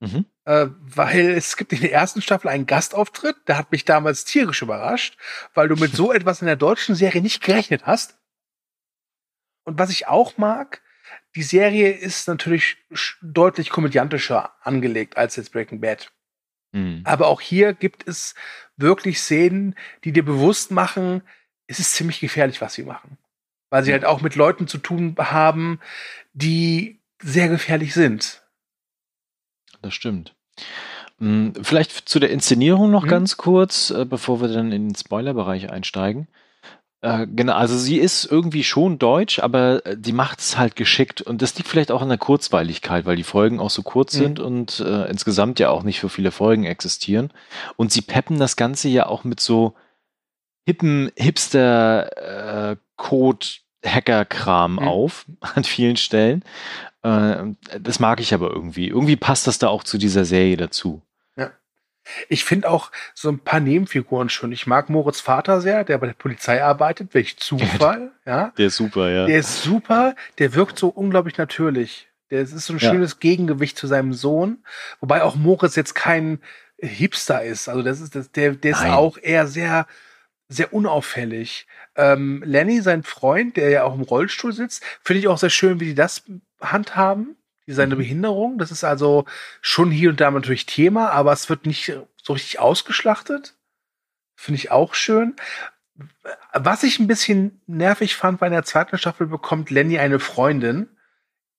[0.00, 0.26] Mhm.
[0.50, 4.62] Äh, weil es gibt in der ersten Staffel einen Gastauftritt, der hat mich damals tierisch
[4.62, 5.16] überrascht,
[5.54, 8.18] weil du mit so etwas in der deutschen Serie nicht gerechnet hast.
[9.62, 10.82] Und was ich auch mag,
[11.36, 12.78] die Serie ist natürlich
[13.22, 16.10] deutlich komödiantischer angelegt als jetzt Breaking Bad.
[16.72, 17.02] Mhm.
[17.04, 18.34] Aber auch hier gibt es
[18.76, 21.22] wirklich Szenen, die dir bewusst machen,
[21.68, 23.18] es ist ziemlich gefährlich, was sie machen.
[23.68, 25.78] Weil sie halt auch mit Leuten zu tun haben,
[26.32, 28.42] die sehr gefährlich sind
[29.82, 30.36] das stimmt.
[31.18, 33.08] Hm, vielleicht zu der Inszenierung noch mhm.
[33.08, 36.28] ganz kurz, äh, bevor wir dann in den Spoilerbereich einsteigen.
[37.02, 41.22] Äh, genau, also sie ist irgendwie schon deutsch, aber äh, die macht es halt geschickt.
[41.22, 44.18] Und das liegt vielleicht auch an der Kurzweiligkeit, weil die Folgen auch so kurz mhm.
[44.18, 47.32] sind und äh, insgesamt ja auch nicht für viele Folgen existieren.
[47.76, 49.72] Und sie peppen das Ganze ja auch mit so
[50.66, 53.46] hippen Hipster-Code
[53.84, 54.80] Hacker-Kram mhm.
[54.80, 56.44] auf an vielen Stellen.
[57.02, 57.44] Äh,
[57.80, 58.88] das mag ich aber irgendwie.
[58.88, 61.02] Irgendwie passt das da auch zu dieser Serie dazu.
[61.36, 61.50] Ja.
[62.28, 64.52] Ich finde auch so ein paar Nebenfiguren schon.
[64.52, 68.12] Ich mag Moritz Vater sehr, der bei der Polizei arbeitet, welch Zufall.
[68.26, 68.52] ja.
[68.58, 69.26] Der ist super, ja.
[69.26, 72.08] Der ist super, der wirkt so unglaublich natürlich.
[72.30, 72.90] Der ist so ein ja.
[72.90, 74.64] schönes Gegengewicht zu seinem Sohn.
[75.00, 76.40] Wobei auch Moritz jetzt kein
[76.78, 77.68] Hipster ist.
[77.68, 79.86] Also das ist das, der, der ist auch eher sehr,
[80.48, 81.66] sehr unauffällig.
[81.96, 85.80] Ähm, Lenny, sein Freund, der ja auch im Rollstuhl sitzt, finde ich auch sehr schön,
[85.80, 86.22] wie die das
[86.60, 87.36] handhaben,
[87.74, 87.98] seine mhm.
[87.98, 88.58] Behinderung.
[88.58, 89.24] Das ist also
[89.60, 91.92] schon hier und da natürlich Thema, aber es wird nicht
[92.22, 93.54] so richtig ausgeschlachtet.
[94.36, 95.36] Finde ich auch schön.
[96.52, 100.88] Was ich ein bisschen nervig fand, bei der zweiten Staffel bekommt Lenny eine Freundin.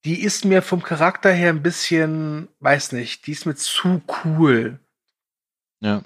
[0.04, 4.80] Die ist mir vom Charakter her ein bisschen, weiß nicht, die ist mir zu cool.
[5.80, 6.02] Ja.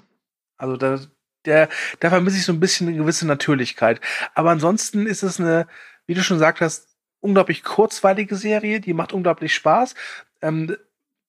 [0.57, 0.99] Also da,
[1.45, 3.99] der, da vermisse ich so ein bisschen eine gewisse Natürlichkeit.
[4.35, 5.67] Aber ansonsten ist es eine,
[6.05, 6.86] wie du schon gesagt hast,
[7.27, 9.93] unglaublich kurzweilige Serie, die macht unglaublich Spaß.
[10.41, 10.75] Ähm,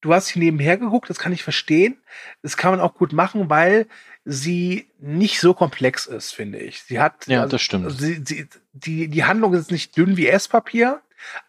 [0.00, 1.98] du hast sie nebenher geguckt, das kann ich verstehen.
[2.42, 3.86] Das kann man auch gut machen, weil
[4.24, 6.82] sie nicht so komplex ist, finde ich.
[6.82, 7.86] Sie hat, ja, also, das stimmt.
[7.86, 11.00] Also sie, sie, die, die Handlung ist nicht dünn wie Esspapier,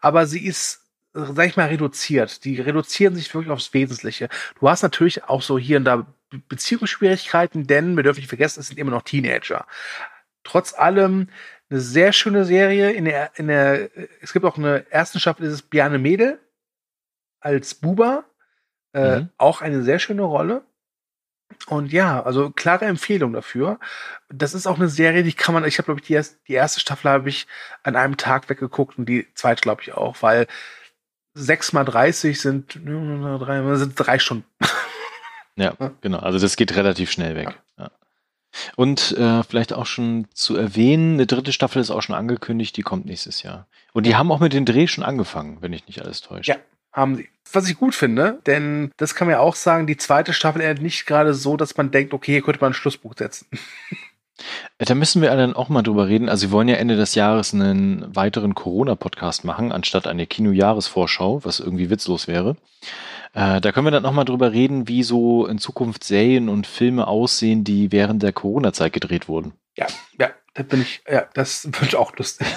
[0.01, 0.81] aber sie ist,
[1.13, 2.43] sag ich mal, reduziert.
[2.45, 4.29] Die reduzieren sich wirklich aufs Wesentliche.
[4.59, 8.59] Du hast natürlich auch so hier und da Be Beziehungsschwierigkeiten, denn wir dürfen nicht vergessen,
[8.59, 9.65] es sind immer noch Teenager.
[10.43, 11.29] Trotz allem
[11.69, 12.91] eine sehr schöne Serie.
[12.91, 13.89] In der, in der,
[14.21, 16.39] es gibt auch eine erste Staffel, ist Bjarne Mädel
[17.39, 18.23] als Buba.
[18.93, 19.29] Äh, Mhm.
[19.37, 20.63] Auch eine sehr schöne Rolle.
[21.67, 23.79] Und ja, also klare Empfehlung dafür.
[24.29, 26.53] Das ist auch eine Serie, die kann man, ich habe glaube ich die, erst, die
[26.53, 27.47] erste Staffel habe ich
[27.83, 30.47] an einem Tag weggeguckt und die zweite glaube ich auch, weil
[31.33, 34.45] sechs mal 30 sind, sind drei Stunden.
[35.55, 35.91] Ja, Ja.
[36.01, 36.19] genau.
[36.19, 37.59] Also das geht relativ schnell weg.
[37.77, 37.91] Ja.
[38.75, 42.81] Und äh, vielleicht auch schon zu erwähnen, eine dritte Staffel ist auch schon angekündigt, die
[42.81, 43.67] kommt nächstes Jahr.
[43.93, 46.51] Und die haben auch mit den Dreh schon angefangen, wenn ich nicht alles täusche.
[46.51, 46.57] Ja.
[46.91, 47.29] Haben sie.
[47.51, 50.83] Was ich gut finde, denn das kann man ja auch sagen, die zweite Staffel endet
[50.83, 53.47] nicht gerade so, dass man denkt, okay, hier könnte man einen Schlusspunkt setzen.
[54.77, 56.29] Äh, Da müssen wir dann auch mal drüber reden.
[56.29, 61.59] Also, wir wollen ja Ende des Jahres einen weiteren Corona-Podcast machen, anstatt eine Kino-Jahresvorschau, was
[61.59, 62.55] irgendwie witzlos wäre.
[63.33, 66.67] Äh, da können wir dann noch mal drüber reden, wie so in Zukunft Serien und
[66.67, 69.53] Filme aussehen, die während der Corona-Zeit gedreht wurden.
[69.77, 69.87] Ja,
[70.19, 72.47] ja, da bin ich, ja, das wird auch lustig.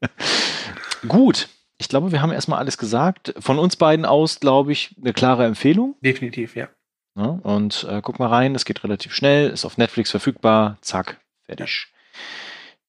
[1.08, 1.48] Gut.
[1.78, 3.32] Ich glaube, wir haben erstmal alles gesagt.
[3.38, 5.96] Von uns beiden aus, glaube ich, eine klare Empfehlung.
[6.02, 6.68] Definitiv, ja.
[7.16, 11.20] Ja, und äh, guck mal rein, es geht relativ schnell, ist auf Netflix verfügbar, zack,
[11.44, 11.88] fertig.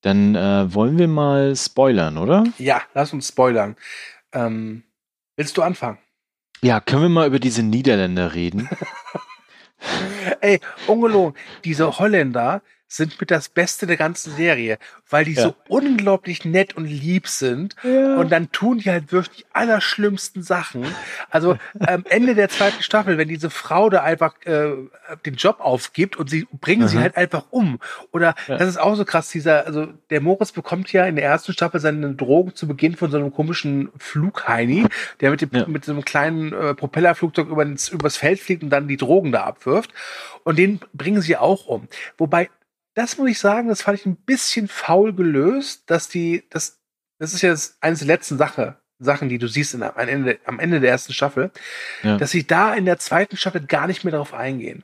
[0.02, 2.44] Dann äh, wollen wir mal spoilern, oder?
[2.58, 3.78] Ja, lass uns spoilern.
[4.34, 4.84] Ähm,
[5.38, 6.00] willst du anfangen?
[6.64, 8.70] Ja, können wir mal über diese Niederländer reden?
[10.42, 12.62] Ey, ungelogen, diese Holländer
[12.94, 14.78] sind mit das Beste der ganzen Serie,
[15.10, 15.44] weil die Ja.
[15.44, 17.76] so unglaublich nett und lieb sind.
[17.84, 20.86] Und dann tun die halt wirklich die allerschlimmsten Sachen.
[21.30, 24.72] Also am Ende der zweiten Staffel, wenn diese Frau da einfach äh,
[25.26, 27.04] den Job aufgibt und sie bringen sie Aha.
[27.04, 27.80] halt einfach um.
[28.12, 28.58] Oder Ja.
[28.58, 31.80] das ist auch so krass, dieser, also der Moritz bekommt ja in der ersten Staffel
[31.80, 34.86] seine Drogen zu Beginn von so einem komischen Flugheini,
[35.22, 35.66] der mit, dem, Ja.
[35.66, 39.32] mit so einem kleinen äh, Propellerflugzeug über ins, übers Feld fliegt und dann die Drogen
[39.32, 39.92] da abwirft.
[40.44, 41.88] Und den bringen sie auch um.
[42.18, 42.50] Wobei,
[42.94, 46.80] das muss ich sagen, das fand ich ein bisschen faul gelöst, dass die, das,
[47.20, 50.60] das ist ja eines der letzten Sache, Sachen, die du siehst in, am, Ende, am
[50.60, 51.52] Ende der ersten Staffel,
[52.04, 52.18] Ja.
[52.18, 54.84] dass sie da in der zweiten Staffel gar nicht mehr darauf eingehen.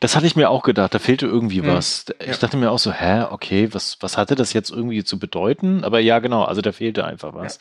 [0.00, 1.66] Das hatte ich mir auch gedacht, da fehlte irgendwie Mhm.
[1.66, 2.06] was.
[2.20, 2.36] Ich Ja.
[2.36, 5.84] dachte mir auch so, hä, okay, was, was hatte das jetzt irgendwie zu bedeuten?
[5.84, 7.58] Aber ja, genau, also da fehlte einfach was.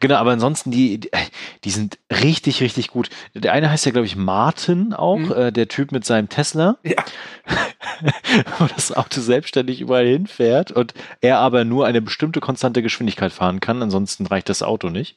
[0.00, 1.10] Genau, aber ansonsten, die, die,
[1.64, 3.10] die sind richtig, richtig gut.
[3.34, 5.32] Der eine heißt ja, glaube ich, Martin auch, Mhm.
[5.32, 7.04] äh, der Typ mit seinem Tesla, Ja,
[8.58, 13.60] wo das Auto selbstständig überall hinfährt und er aber nur eine bestimmte konstante Geschwindigkeit fahren
[13.60, 15.16] kann, ansonsten reicht das Auto nicht.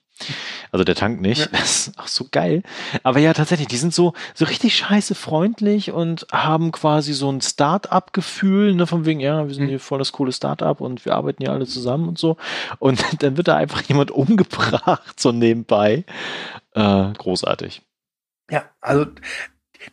[0.71, 1.41] Also der Tank nicht.
[1.41, 1.47] Ja.
[1.51, 2.63] Das ist auch so geil.
[3.03, 7.41] Aber ja, tatsächlich, die sind so, so richtig scheiße freundlich und haben quasi so ein
[7.41, 9.69] Start-up-Gefühl, ne, von wegen, ja, wir sind Mhm.
[9.69, 12.37] hier voll das coole Start-up und wir arbeiten hier alle zusammen und so.
[12.79, 16.05] Und dann wird da einfach jemand umgebracht, so nebenbei.
[16.73, 17.81] Äh, großartig.
[18.49, 19.05] ja, also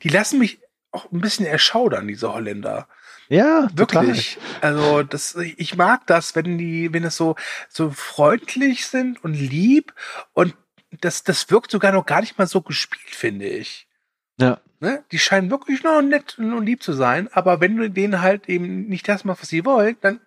[0.03, 0.59] die lassen mich
[0.93, 2.87] auch ein bisschen erschaudern, diese Holländer.
[3.29, 4.39] Ja, Wirklich.
[4.61, 7.35] Also, das, ich mag das, wenn die, wenn es so,
[7.69, 9.95] so freundlich sind und lieb
[10.35, 10.55] und
[11.01, 13.89] das, das wirkt sogar noch gar nicht mal so gespielt, finde ich.
[14.39, 14.61] Ja.
[14.81, 15.03] Ne?
[15.13, 18.89] Die scheinen wirklich noch nett und lieb zu sein, aber wenn du denen halt eben
[18.89, 20.21] nicht das machst, was sie wollen, dann.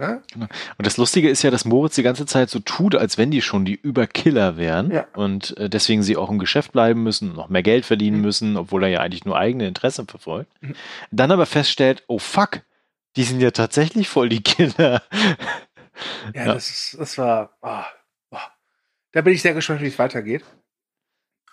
[0.00, 0.22] Ne?
[0.78, 3.42] Und das Lustige ist ja, dass Moritz die ganze Zeit so tut, als wenn die
[3.42, 5.06] schon die Überkiller wären Ja.
[5.14, 8.22] und äh, deswegen sie auch im Geschäft bleiben müssen, noch mehr Geld verdienen Mhm.
[8.22, 10.50] müssen, obwohl er ja eigentlich nur eigene Interessen verfolgt.
[10.62, 10.74] Mhm.
[11.10, 12.62] Dann aber feststellt, oh fuck,
[13.16, 15.02] die sind ja tatsächlich voll die Killer.
[16.34, 16.54] Ja, Ja.
[16.54, 17.58] das ist, das war.
[17.60, 17.84] ah,
[18.30, 18.38] ah.
[19.12, 20.44] Da bin ich sehr gespannt, wie es weitergeht.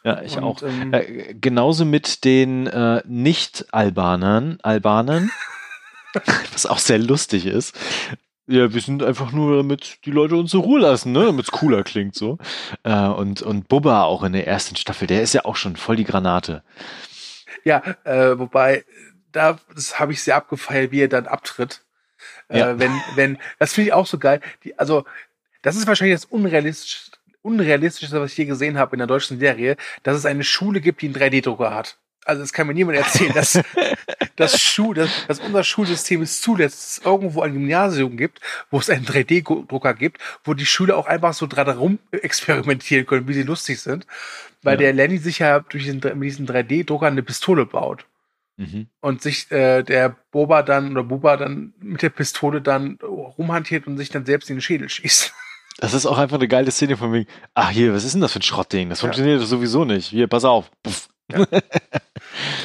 [0.05, 0.61] Ja, ich Und, auch.
[0.63, 5.31] ähm, Äh, genauso mit den äh, Nicht-Albanern, Albanern,
[6.53, 7.75] was auch sehr lustig ist.
[8.49, 11.25] Ja, wir sind einfach nur, damit die Leute uns in Ruhe lassen, ne?
[11.25, 12.37] damit es cooler klingt so.
[12.83, 15.97] Äh, und, und Bubba auch in der ersten Staffel, der ist ja auch schon voll
[15.97, 16.63] die Granate.
[17.65, 18.85] Ja, äh, wobei,
[19.33, 21.83] da, das habe ich sehr abgefeiert, wie er dann abtritt.
[22.49, 22.71] Ja.
[22.71, 24.39] Äh, wenn, wenn, das finde ich auch so geil.
[24.63, 25.03] Die, also,
[25.61, 29.75] das ist wahrscheinlich das unrealistisch, unrealistischste, was ich je gesehen habe in der deutschen Serie,
[30.03, 31.97] dass es eine Schule gibt, die einen 3D-Drucker hat.
[32.27, 33.59] Also, das kann mir niemand erzählen, dass,
[34.35, 38.39] dass, Schul, dass, dass unser Schulsystem es zulässt, dass es irgendwo ein Gymnasium gibt,
[38.69, 43.27] wo es einen 3D-Drucker gibt, wo die Schüler auch einfach so dran rum experimentieren können,
[43.27, 44.05] wie sie lustig sind.
[44.63, 44.79] Weil Ja.
[44.79, 48.05] der Lenny sich ja durch diesen, mit diesen 3D-Drucker eine Pistole baut
[48.59, 48.87] Mhm.
[49.01, 53.97] und sich äh, der Boba dann oder Buba dann mit der Pistole dann rumhantiert und
[53.97, 55.31] sich dann selbst in den Schädel schießt.
[55.77, 58.33] Das ist auch einfach eine geile Szene von wegen, ach hier, was ist denn das
[58.33, 58.89] für ein Schrottding?
[58.89, 59.01] Das Ja.
[59.03, 60.07] funktioniert sowieso nicht.
[60.07, 60.71] Hier, pass auf.
[60.81, 61.07] Puff.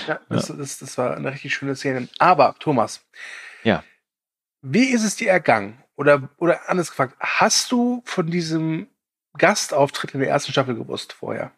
[0.06, 2.08] Ja, das, Das, das war eine richtig schöne Szene.
[2.18, 3.04] Aber, Thomas.
[3.62, 3.84] Ja.
[4.60, 5.82] Wie ist es dir ergangen?
[5.96, 8.88] Oder, oder anders gefragt, hast du von diesem
[9.36, 11.52] Gastauftritt in der ersten Staffel gewusst vorher?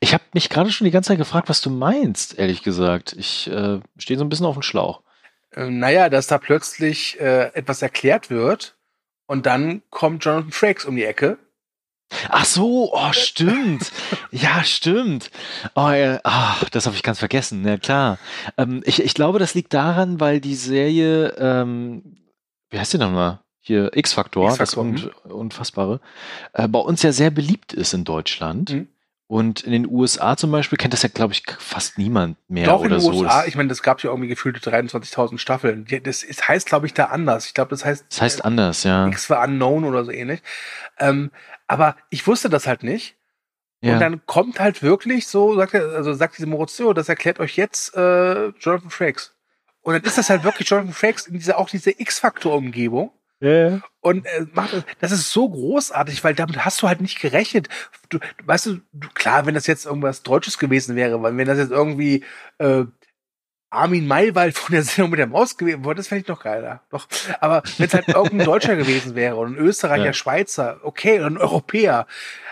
[0.00, 3.14] Ich habe mich gerade schon die ganze Zeit gefragt, was du meinst, ehrlich gesagt.
[3.18, 5.02] Ich äh, stehe so ein bisschen auf dem Schlauch.
[5.52, 8.76] Äh, naja, dass da plötzlich äh, etwas erklärt wird
[9.26, 11.38] und dann kommt Jonathan Frakes um die Ecke.
[12.28, 13.90] Ach so, oh, stimmt.
[14.30, 15.30] ja, stimmt.
[15.74, 17.66] Oh, ja, ach, das habe ich ganz vergessen.
[17.66, 18.18] Ja, klar.
[18.56, 22.18] Ähm, ich, ich glaube, das liegt daran, weil die Serie, ähm,
[22.70, 23.40] wie heißt die nochmal?
[23.60, 26.00] Hier, X-Factor, das Un Unfassbare,
[26.52, 28.72] äh, bei uns ja sehr beliebt ist in Deutschland.
[28.72, 28.88] Mhm.
[29.28, 32.78] Und in den USA zum Beispiel kennt das ja, glaube ich, fast niemand mehr Doch
[32.78, 33.10] oder in den so.
[33.10, 35.84] USA, ich meine, das gab ja irgendwie gefühlte 23.000 Staffeln.
[36.04, 37.46] Das ist, heißt, glaube ich, da anders.
[37.46, 39.08] Ich glaube, das heißt, das heißt anders, ja.
[39.08, 40.42] X war Unknown oder so ähnlich.
[41.00, 41.32] Ähm,
[41.66, 43.16] aber ich wusste das halt nicht.
[43.80, 43.94] ja.
[43.94, 47.56] Und dann kommt halt wirklich so, sagt er, also sagt diese Moritz, das erklärt euch
[47.56, 49.34] jetzt äh, Jonathan Frakes.
[49.82, 53.12] Und dann ist das halt wirklich Jonathan Frakes in dieser, auch diese X-Faktor-Umgebung.
[53.40, 53.80] ja, ja.
[54.00, 57.68] Und äh, macht das, das ist so großartig, weil damit hast du halt nicht gerechnet.
[58.08, 61.46] Du, du weißt du, du, klar, wenn das jetzt irgendwas Deutsches gewesen wäre, weil wenn
[61.46, 62.24] das jetzt irgendwie
[62.58, 62.84] äh,
[63.70, 66.82] Armin Maywald von der Sendung mit der Maus gewesen wäre, das fände ich noch geiler.
[66.90, 67.08] Doch.
[67.40, 70.12] Aber wenn es halt irgendein Deutscher gewesen wäre oder ein Österreicher, Ja.
[70.12, 72.06] Schweizer, okay, oder ein Europäer.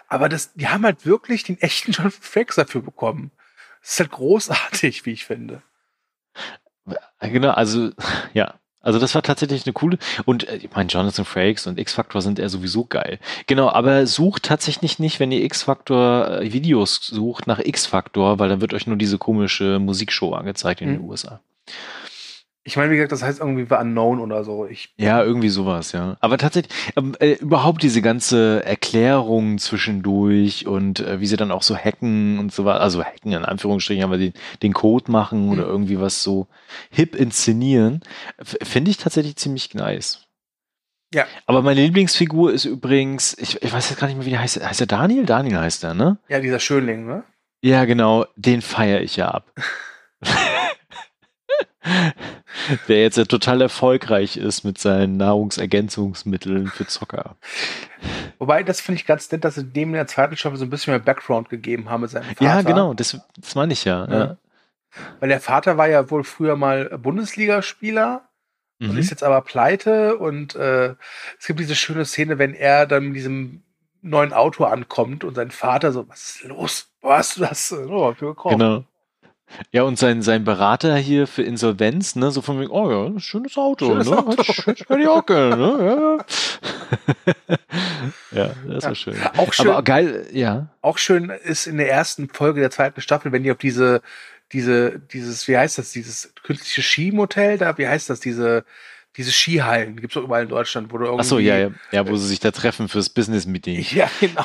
[0.08, 3.30] Aber das, die haben halt wirklich den echten John Frakes dafür bekommen.
[3.80, 5.62] Das ist halt großartig, wie ich finde.
[7.20, 7.90] Genau, also
[8.32, 8.54] ja.
[8.84, 12.38] Also das war tatsächlich eine coole und äh, ich meine Jonathan Frakes und X-Factor sind
[12.38, 13.18] ja sowieso geil.
[13.46, 18.60] Genau, aber sucht tatsächlich nicht, wenn ihr X-Factor äh, Videos sucht nach X-Factor, weil dann
[18.60, 21.08] wird euch nur diese komische Musikshow angezeigt in den Mhm.
[21.08, 21.40] USA.
[22.66, 24.66] Ich meine, wie gesagt, das heißt irgendwie war Unknown oder so.
[24.66, 26.16] Ich, Ja, irgendwie sowas, ja.
[26.20, 31.62] Aber tatsächlich, ähm, äh, überhaupt diese ganze Erklärung zwischendurch und äh, wie sie dann auch
[31.62, 35.64] so hacken und so weiter, also hacken in Anführungsstrichen, aber den, den Code machen oder
[35.64, 35.70] Mhm.
[35.70, 36.46] irgendwie was so
[36.90, 38.00] hip inszenieren,
[38.42, 40.22] finde ich tatsächlich ziemlich nice.
[41.12, 41.26] Ja.
[41.46, 44.66] Aber meine Lieblingsfigur ist übrigens, ich, ich weiß jetzt gar nicht mehr, wie der heißt.
[44.66, 45.26] Heißt er Daniel?
[45.26, 46.16] Daniel heißt er, ne?
[46.28, 47.24] ja, dieser Schönling, ne?
[47.62, 49.52] Ja, genau, den feiere ich ja ab.
[52.88, 57.36] Der jetzt ja total erfolgreich ist mit seinen Nahrungsergänzungsmitteln für Zocker.
[58.38, 60.70] Wobei, das finde ich ganz nett, dass sie dem in der zweiten Staffel so ein
[60.70, 62.44] bisschen mehr Background gegeben haben mit seinem Vater.
[62.44, 64.06] Ja, genau, das, das meine ich ja.
[64.08, 64.18] Ja.
[64.18, 64.36] ja.
[65.20, 68.28] Weil der Vater war ja wohl früher mal Bundesligaspieler
[68.80, 68.98] und Mhm.
[68.98, 70.94] ist jetzt aber pleite und äh,
[71.38, 73.62] es gibt diese schöne Szene, wenn er dann mit diesem
[74.02, 76.88] neuen Auto ankommt und sein Vater so, was ist los?
[77.00, 77.72] Wo hast du das?
[77.72, 78.58] Oh, hab ich gekauft.
[78.58, 78.84] Genau.
[79.70, 83.56] Ja, und sein, sein Berater hier für Insolvenz, ne, so von wegen, oh ja, schönes
[83.56, 84.18] Auto, Schönes ne?
[84.18, 84.42] Auto.
[84.42, 86.18] Hätte ich- auch gerne, ne?
[88.32, 88.88] Ja, ja das Ja.
[88.88, 89.16] war schön.
[89.36, 90.68] Auch schön, Aber geil, ja.
[90.80, 94.02] auch schön ist in der ersten Folge der zweiten Staffel, wenn die auf diese,
[94.52, 98.64] diese, dieses, wie heißt das, dieses künstliche Skimodell da, wie heißt das, diese,
[99.16, 101.22] diese Skihallen, gibt's doch überall in Deutschland, wo du irgendwie.
[101.22, 103.86] Ach so, ja, ja, ja, wo sie sich da treffen fürs Business-Meeting.
[103.92, 104.44] Ja, genau.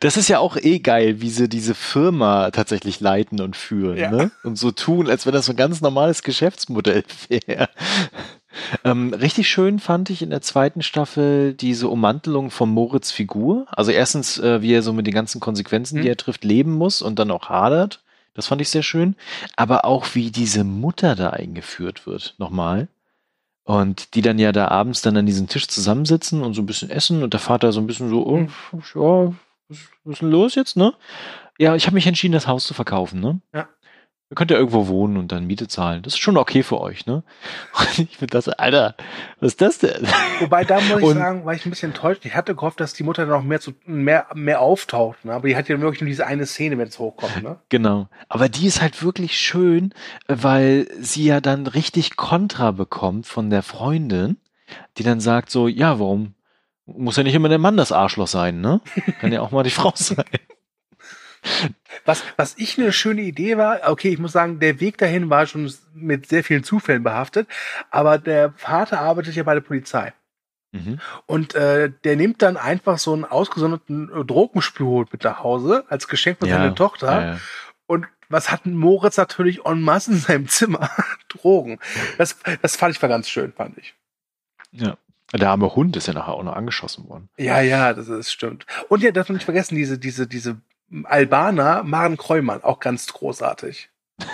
[0.00, 4.10] Das ist ja auch eh geil, wie sie diese Firma tatsächlich leiten und führen, Ja.
[4.10, 4.30] ne?
[4.42, 7.68] Und so tun, als wenn das so ein ganz normales Geschäftsmodell wäre.
[8.84, 13.66] Ähm, richtig schön fand ich in der zweiten Staffel diese Ummantelung von Moritz Figur.
[13.70, 16.08] Also erstens, äh, wie er so mit den ganzen Konsequenzen, die Mhm.
[16.08, 18.00] er trifft, leben muss und dann auch hadert.
[18.34, 19.16] Das fand ich sehr schön.
[19.56, 22.88] Aber auch wie diese Mutter da eingeführt wird, nochmal.
[23.64, 26.90] Und die dann ja da abends dann an diesem Tisch zusammensitzen und so ein bisschen
[26.90, 28.46] essen und der Vater so ein bisschen so, oh,
[28.94, 29.32] ja,
[30.04, 30.94] was, ist denn los jetzt, ne?
[31.58, 33.40] Ja, ich habe mich entschieden, das Haus zu verkaufen, ne?
[33.52, 33.68] Ja.
[34.30, 36.02] Ihr könnt ja irgendwo wohnen und dann Miete zahlen.
[36.02, 37.22] Das ist schon okay für euch, ne?
[37.78, 38.96] Und ich finde das, Alter,
[39.38, 40.08] was ist das denn?
[40.40, 42.24] Wobei, da muss ich Und- sagen, war ich ein bisschen enttäuscht.
[42.24, 45.24] Ich hatte gehofft, dass die Mutter noch mehr, zu, mehr, mehr auftaucht.
[45.26, 45.34] Ne?
[45.34, 47.42] Aber die hat ja wirklich nur diese eine Szene, wenn es hochkommt.
[47.44, 47.60] Ne?
[47.68, 48.08] Genau.
[48.28, 49.92] Aber die ist halt wirklich schön,
[50.26, 54.38] weil sie ja dann richtig Kontra bekommt von der Freundin,
[54.96, 56.34] die dann sagt so, ja, warum?
[56.86, 58.80] Muss ja nicht immer der Mann das Arschloch sein, ne?
[59.20, 60.24] Kann ja auch mal die Frau sein.
[62.04, 65.46] Was, was ich eine schöne Idee war, okay, ich muss sagen, der Weg dahin war
[65.46, 67.48] schon mit sehr vielen Zufällen behaftet,
[67.90, 70.12] aber der Vater arbeitet ja bei der Polizei.
[70.72, 70.98] Mhm.
[71.26, 76.08] Und äh, der nimmt dann einfach so einen ausgesonderten äh, Drogenspürhut mit nach Hause als
[76.08, 77.06] Geschenk für seine Tochter.
[77.06, 77.40] Ja, ja.
[77.86, 80.90] Und was hat Moritz natürlich en masse in seinem Zimmer?
[81.28, 81.78] Drogen.
[82.18, 83.94] Das, das fand ich war ganz schön, fand ich.
[84.72, 84.96] ja.
[85.34, 87.28] Der arme Hund ist ja nachher auch noch angeschossen worden.
[87.36, 88.66] Ja, ja, das ist stimmt.
[88.88, 90.60] Und ja, darf man nicht vergessen, diese, diese, diese
[91.04, 93.90] Albaner, Maren Kreumann, auch ganz großartig.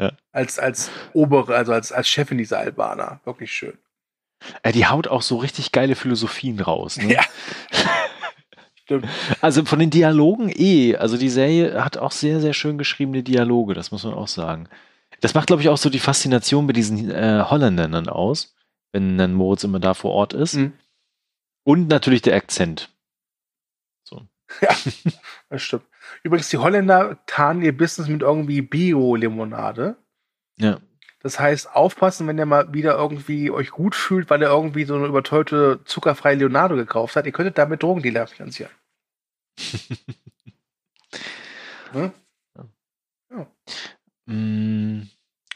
[0.00, 0.12] Ja.
[0.30, 3.20] Als, als obere, also als, als Chefin dieser Albaner.
[3.24, 3.76] Wirklich schön.
[4.62, 6.98] Äh, die haut auch so richtig geile Philosophien raus.
[6.98, 7.14] Ne?
[7.14, 7.22] Ja.
[8.84, 9.08] Stimmt.
[9.40, 10.96] Also von den Dialogen eh.
[10.96, 14.68] Also die Serie hat auch sehr, sehr schön geschriebene Dialoge, das muss man auch sagen.
[15.20, 18.54] Das macht, glaube ich, auch so die Faszination bei diesen äh, Holländern aus,
[18.92, 20.54] wenn dann Moritz immer da vor Ort ist.
[20.54, 20.72] Mhm.
[21.64, 22.90] Und natürlich der Akzent.
[24.04, 24.26] So.
[24.60, 24.74] Ja,
[25.50, 25.84] das stimmt.
[26.22, 29.96] Übrigens, die Holländer tarnen ihr Business mit irgendwie Bio-Limonade.
[30.58, 30.80] Ja.
[31.20, 34.94] Das heißt, aufpassen, wenn ihr mal wieder irgendwie euch gut fühlt, weil ihr irgendwie so
[34.94, 37.26] eine überteuerte zuckerfreie Leonardo gekauft habt.
[37.26, 38.70] Ihr könntet damit Drogendealer finanzieren.
[41.92, 42.12] hm?
[43.30, 43.46] ja.
[44.26, 45.08] Mm,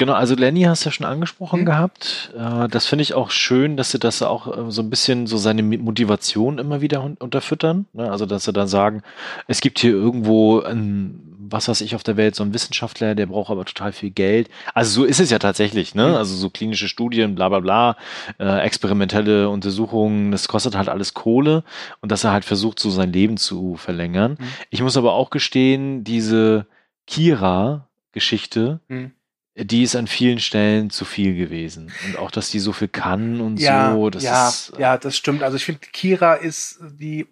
[0.03, 1.66] genau, also Lenny hast du ja schon angesprochen hm.
[1.66, 2.32] gehabt.
[2.36, 5.36] Äh, das finde ich auch schön, dass sie das auch äh, so ein bisschen so
[5.36, 7.86] seine Motivation immer wieder unterfüttern.
[7.92, 8.11] Ne?
[8.11, 9.03] Also, dass sie dann sagen,
[9.46, 13.26] es gibt hier irgendwo ein, was weiß ich, auf der Welt so ein Wissenschaftler, der
[13.26, 14.50] braucht aber total viel Geld.
[14.74, 16.09] Also so ist es ja tatsächlich, ne?
[16.09, 16.14] Hm.
[16.16, 17.96] Also so klinische Studien, bla bla bla,
[18.40, 21.62] äh, experimentelle Untersuchungen, das kostet halt alles Kohle
[22.00, 24.36] und dass er halt versucht, so sein Leben zu verlängern.
[24.38, 24.48] Hm.
[24.70, 26.66] Ich muss aber auch gestehen, diese
[27.07, 29.12] Kira, Geschichte, hm.
[29.55, 31.92] Die ist an vielen Stellen zu viel gewesen.
[32.07, 34.11] Und auch, dass die so viel kann und ja, so.
[34.11, 35.42] Das ja, ist, äh, ja, das stimmt.
[35.42, 37.26] Also ich finde, Kira ist die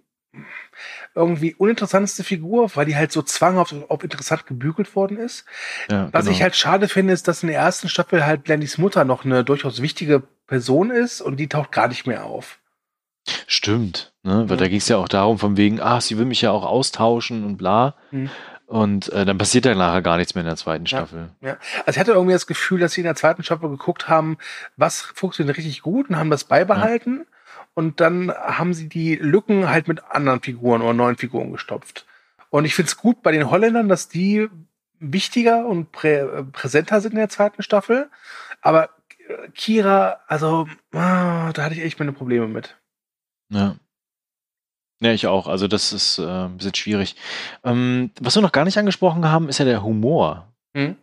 [1.15, 5.45] irgendwie uninteressanteste Figur, weil die halt so zwanghaft auf interessant gebügelt worden ist.
[5.91, 6.37] Ja, Was genau.
[6.37, 9.43] ich halt schade finde, ist, dass in der ersten Staffel halt Blendys Mutter noch eine
[9.43, 12.61] durchaus wichtige Person ist und die taucht gar nicht mehr auf.
[13.47, 14.45] Stimmt, ne?
[14.49, 14.65] weil ja.
[14.65, 17.45] da ging es ja auch darum, von wegen, ah, sie will mich ja auch austauschen
[17.45, 17.97] und bla.
[18.11, 18.31] Mhm.
[18.71, 21.31] Und äh, dann passiert dann nachher gar nichts mehr in der zweiten Staffel.
[21.41, 21.57] Ja, ja.
[21.87, 24.39] Also ich hatte irgendwie das Gefühl, dass sie in der zweiten Staffel geguckt haben,
[24.77, 27.27] was funktioniert richtig gut und haben das beibehalten.
[27.27, 27.63] Ja.
[27.75, 32.07] Und dann haben sie die Lücken halt mit anderen Figuren oder neuen Figuren gestopft.
[32.51, 34.49] Und ich finde es gut bei den Holländern, dass die
[35.01, 38.09] wichtiger und prä äh, präsenter sind in der zweiten Staffel.
[38.63, 38.91] Aber
[39.57, 42.77] Kira, also ah, da hatte ich echt meine Probleme mit.
[43.49, 43.75] Ja.
[45.03, 45.47] Ja, ich auch.
[45.47, 47.17] Also das ist äh, ein bisschen schwierig.
[47.65, 50.53] Ähm, was wir noch gar nicht angesprochen haben, ist ja der Humor.
[50.75, 50.97] Hm?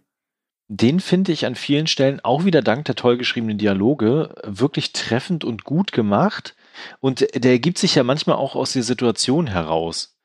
[0.69, 5.43] Den finde ich an vielen Stellen auch wieder dank der toll geschriebenen Dialoge wirklich treffend
[5.43, 6.55] und gut gemacht.
[6.99, 10.17] Und der ergibt sich ja manchmal auch aus der Situation heraus.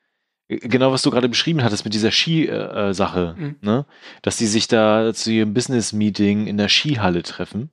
[0.49, 3.55] Genau, was du gerade beschrieben hattest mit dieser Ski-Sache, äh, mhm.
[3.61, 3.85] ne?
[4.21, 7.71] Dass die sich da zu ihrem Business-Meeting in der Skihalle treffen.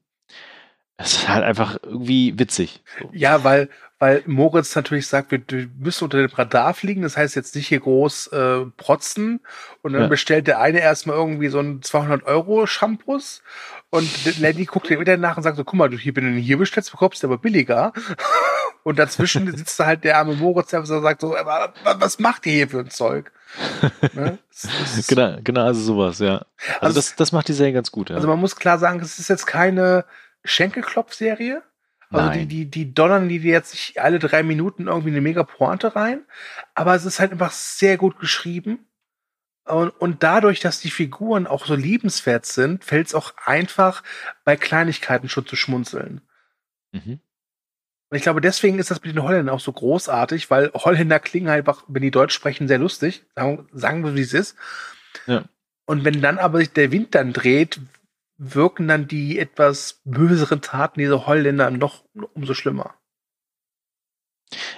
[1.01, 2.83] Das ist halt einfach irgendwie witzig.
[3.01, 3.09] So.
[3.15, 5.41] Ja, weil, weil Moritz natürlich sagt, wir
[5.79, 9.41] müssen unter dem Radar fliegen, das heißt jetzt nicht hier groß äh, protzen
[9.81, 10.09] und dann ja.
[10.09, 13.43] bestellt der eine erstmal irgendwie so ein 200 Euro Shampoos
[13.89, 16.39] und Lenny guckt dir wieder nach und sagt so, guck mal, du hier, wenn du
[16.39, 17.95] hier bestellst, bekommst du aber billiger.
[18.83, 22.69] Und dazwischen sitzt da halt der arme Moritz, der sagt so, was macht ihr hier
[22.69, 23.31] für ein Zeug?
[24.15, 24.39] ne?
[25.07, 26.47] genau, genau, also sowas, ja.
[26.57, 28.17] Also, also das, das macht die Serie ganz gut, ja.
[28.17, 30.07] Also man muss klar sagen, es ist jetzt keine
[30.45, 31.63] Schenkelklopf-Serie.
[32.11, 32.49] Also Nein.
[32.49, 36.25] die, die, die donnern die jetzt nicht alle drei Minuten irgendwie eine mega Pointe rein.
[36.75, 38.87] Aber es ist halt einfach sehr gut geschrieben.
[39.65, 44.03] Und, und dadurch, dass die Figuren auch so liebenswert sind, fällt es auch einfach
[44.45, 46.23] bei Kleinigkeiten schon zu schmunzeln.
[46.93, 47.21] Mhm.
[48.11, 51.49] Und ich glaube, deswegen ist das mit den Holländern auch so großartig, weil Holländer klingen
[51.49, 53.25] halt einfach, wenn die Deutsch sprechen, sehr lustig.
[53.37, 54.57] Sagen, sagen wir, wie es ist.
[55.27, 55.45] Ja.
[55.87, 57.81] Und wenn dann aber sich der Wind dann dreht,
[58.41, 62.95] wirken dann die etwas böseren Taten dieser Holländer noch umso schlimmer.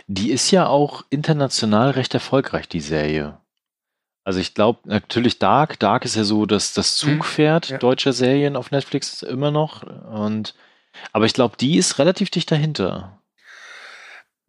[0.08, 3.38] Die ist ja auch international recht erfolgreich, die Serie.
[4.24, 5.78] Also ich glaube natürlich Dark.
[5.78, 7.20] Dark ist ja so das, das mhm.
[7.20, 7.78] Zugpferd mhm, ja.
[7.78, 9.84] deutscher Serien auf Netflix immer noch.
[9.84, 10.54] Und
[11.12, 13.22] aber ich glaube, die ist relativ dicht dahinter.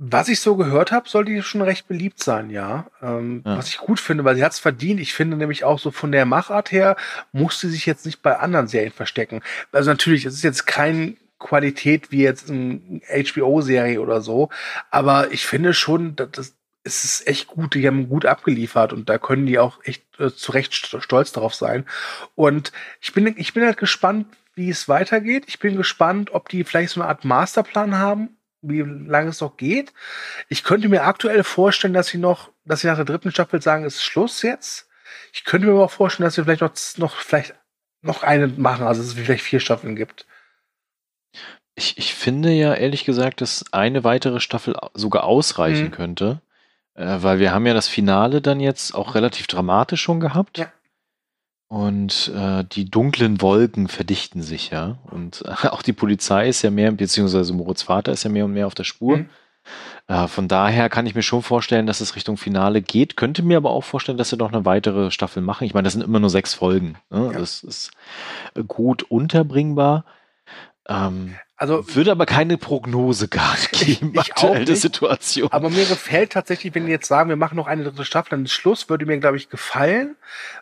[0.06, 2.88] Was ich so gehört habe, soll die schon recht beliebt sein, ja.
[3.02, 3.58] Ähm, ja.
[3.58, 5.00] Was ich gut finde, weil sie hat es verdient.
[5.00, 6.98] Ich finde nämlich auch so von der Machart her,
[7.32, 9.42] muss sie sich jetzt nicht bei anderen Serien verstecken.
[9.72, 14.50] Also natürlich, es ist jetzt kein Qualität wie jetzt eine HBO-Serie oder so,
[14.92, 19.18] aber ich finde schon, dass es ist echt gut, die haben gut abgeliefert und da
[19.18, 21.86] können die auch echt äh, zu Recht stolz darauf sein.
[22.36, 25.46] Und ich bin, ich bin halt gespannt, wie es weitergeht.
[25.48, 29.58] Ich bin gespannt, ob die vielleicht so eine Art Masterplan haben, wie lange es noch
[29.58, 29.94] geht.
[30.50, 33.86] Ich könnte mir aktuell vorstellen, dass sie noch, dass sie nach der dritten Staffel sagen,
[33.86, 34.90] es ist Schluss jetzt.
[35.34, 37.54] Ich könnte mir aber auch vorstellen, dass sie vielleicht noch, noch vielleicht
[38.02, 40.26] noch eine machen, also dass es vielleicht vier Staffeln gibt.
[41.76, 45.92] Ich, ich finde ja ehrlich gesagt, dass eine weitere Staffel sogar ausreichen mhm.
[45.92, 46.42] könnte,
[46.96, 50.58] äh, weil wir haben ja das Finale dann jetzt auch relativ dramatisch schon gehabt.
[50.58, 50.72] Ja.
[51.68, 55.00] Und äh, die dunklen Wolken verdichten sich ja.
[55.10, 58.54] Und äh, auch die Polizei ist ja mehr, beziehungsweise Moritz Vater ist ja mehr und
[58.54, 59.18] mehr auf der Spur.
[59.18, 59.30] Mhm.
[60.08, 63.16] Äh, von daher kann ich mir schon vorstellen, dass es Richtung Finale geht.
[63.16, 65.64] Könnte mir aber auch vorstellen, dass sie noch eine weitere Staffel machen.
[65.64, 66.98] Ich meine, das sind immer nur sechs Folgen.
[67.10, 67.32] Ne?
[67.34, 67.40] Ja.
[67.40, 67.92] Das ist
[68.68, 70.06] gut unterbringbar.
[70.88, 75.50] Ähm, also würde aber keine Prognose gar geben, ich, ich aktuelle Situation.
[75.50, 78.48] Aber mir gefällt tatsächlich, wenn wir jetzt sagen, wir machen noch eine dritte Staffel, dann
[78.48, 80.18] Schluss, würde mir, glaube ich, gefallen,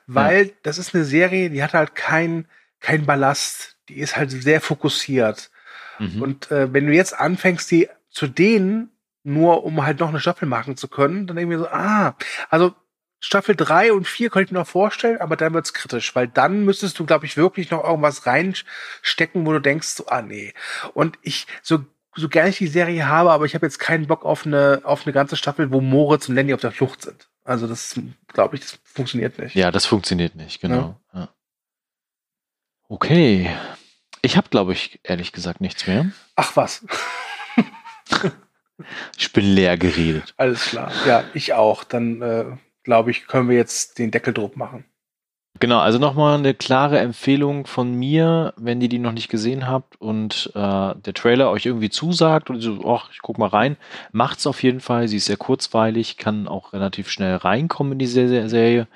[0.05, 0.51] weil ja.
[0.61, 2.45] das ist eine Serie, die hat halt kein,
[2.81, 3.77] kein Ballast.
[3.89, 5.49] Die ist halt sehr fokussiert.
[5.97, 6.21] Mhm.
[6.21, 8.91] Und äh, wenn du jetzt anfängst, die zu denen
[9.23, 11.27] nur um halt noch eine Staffel machen zu können.
[11.27, 12.15] Dann denke ich mir so, ah,
[12.49, 12.73] also
[13.23, 16.65] Staffel 3 und 4 könnte ich mir noch vorstellen, aber dann wird's kritisch, weil dann
[16.65, 20.53] müsstest du, glaube ich, wirklich noch irgendwas reinstecken, wo du denkst, so, ah nee.
[20.95, 24.25] Und ich, so, so gerne ich die Serie habe, aber ich habe jetzt keinen Bock
[24.25, 27.29] auf eine, auf eine ganze Staffel, wo Moritz und Lenny auf der Flucht sind.
[27.43, 29.55] Also das, glaube ich, das funktioniert nicht.
[29.55, 30.99] Ja, das funktioniert nicht, genau.
[31.13, 31.19] Ja.
[31.19, 31.29] Ja.
[32.89, 33.55] Okay.
[34.23, 36.11] Ich habe, glaube ich, ehrlich gesagt nichts mehr.
[36.35, 36.85] Ach was.
[39.17, 40.33] ich bin leer geredet.
[40.37, 40.91] Alles klar.
[41.05, 41.83] Ja, ich auch.
[41.83, 42.45] Dann äh,
[42.83, 44.85] glaube ich, können wir jetzt den Deckeldruck machen.
[45.59, 49.99] Genau, also nochmal eine klare Empfehlung von mir, wenn ihr die noch nicht gesehen habt
[50.01, 50.59] und äh,
[50.95, 53.77] der Trailer euch irgendwie zusagt und so, ach, ich guck mal rein,
[54.11, 55.07] macht's auf jeden Fall.
[55.07, 58.87] Sie ist sehr kurzweilig, kann auch relativ schnell reinkommen in die Serie.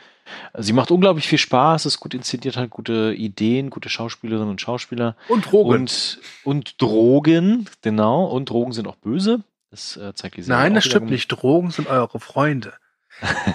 [0.57, 5.15] Sie macht unglaublich viel Spaß, ist gut inszeniert, hat gute Ideen, gute Schauspielerinnen und Schauspieler.
[5.27, 5.81] Und Drogen.
[5.81, 8.25] Und, und Drogen, genau.
[8.25, 9.43] Und Drogen sind auch böse.
[9.69, 11.27] Das äh, zeigt die Serie Nein, das stimmt nicht.
[11.27, 12.73] Drogen sind eure Freunde.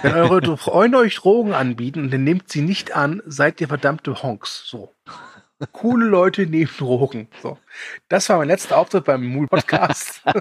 [0.01, 4.23] Wenn eure Freunde euch Drogen anbieten und ihr nehmt sie nicht an, seid ihr verdammte
[4.23, 4.63] Honks.
[4.65, 4.95] So.
[5.71, 7.27] Coole Leute nehmen Drogen.
[7.41, 7.57] So.
[8.09, 10.23] Das war mein letzter Auftritt beim Mool Podcast.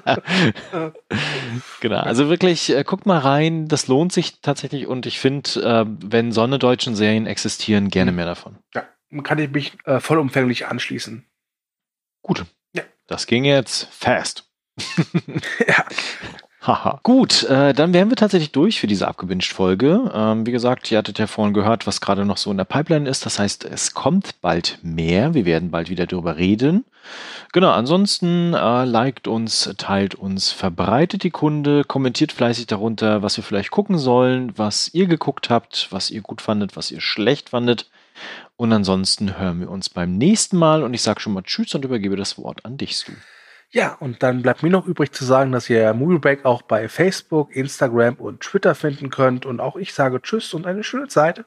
[1.81, 5.85] genau, also wirklich, äh, guckt mal rein, das lohnt sich tatsächlich und ich finde, äh,
[5.87, 8.59] wenn sonnedeutschen Serien existieren, gerne mehr davon.
[8.75, 8.85] Ja,
[9.23, 11.27] kann ich mich äh, vollumfänglich anschließen.
[12.23, 12.47] Gut.
[12.75, 12.83] Ja.
[13.07, 14.51] Das ging jetzt fast.
[15.66, 15.85] ja.
[16.62, 17.00] Haha.
[17.02, 20.11] Gut, äh, dann wären wir tatsächlich durch für diese abgewünscht-Folge.
[20.14, 23.08] Ähm, wie gesagt, ihr hattet ja vorhin gehört, was gerade noch so in der Pipeline
[23.08, 23.24] ist.
[23.24, 25.32] Das heißt, es kommt bald mehr.
[25.32, 26.84] Wir werden bald wieder darüber reden.
[27.54, 33.44] Genau, ansonsten äh, liked uns, teilt uns, verbreitet die Kunde, kommentiert fleißig darunter, was wir
[33.44, 37.88] vielleicht gucken sollen, was ihr geguckt habt, was ihr gut fandet, was ihr schlecht fandet.
[38.58, 41.86] Und ansonsten hören wir uns beim nächsten Mal und ich sage schon mal Tschüss und
[41.86, 43.12] übergebe das Wort an dich, Stu.
[43.73, 46.89] Ja, und dann bleibt mir noch übrig zu sagen, dass ihr Movie Break auch bei
[46.89, 49.47] Facebook, Instagram und Twitter finden könnt.
[49.47, 51.45] Und auch ich sage Tschüss und eine schöne Zeit.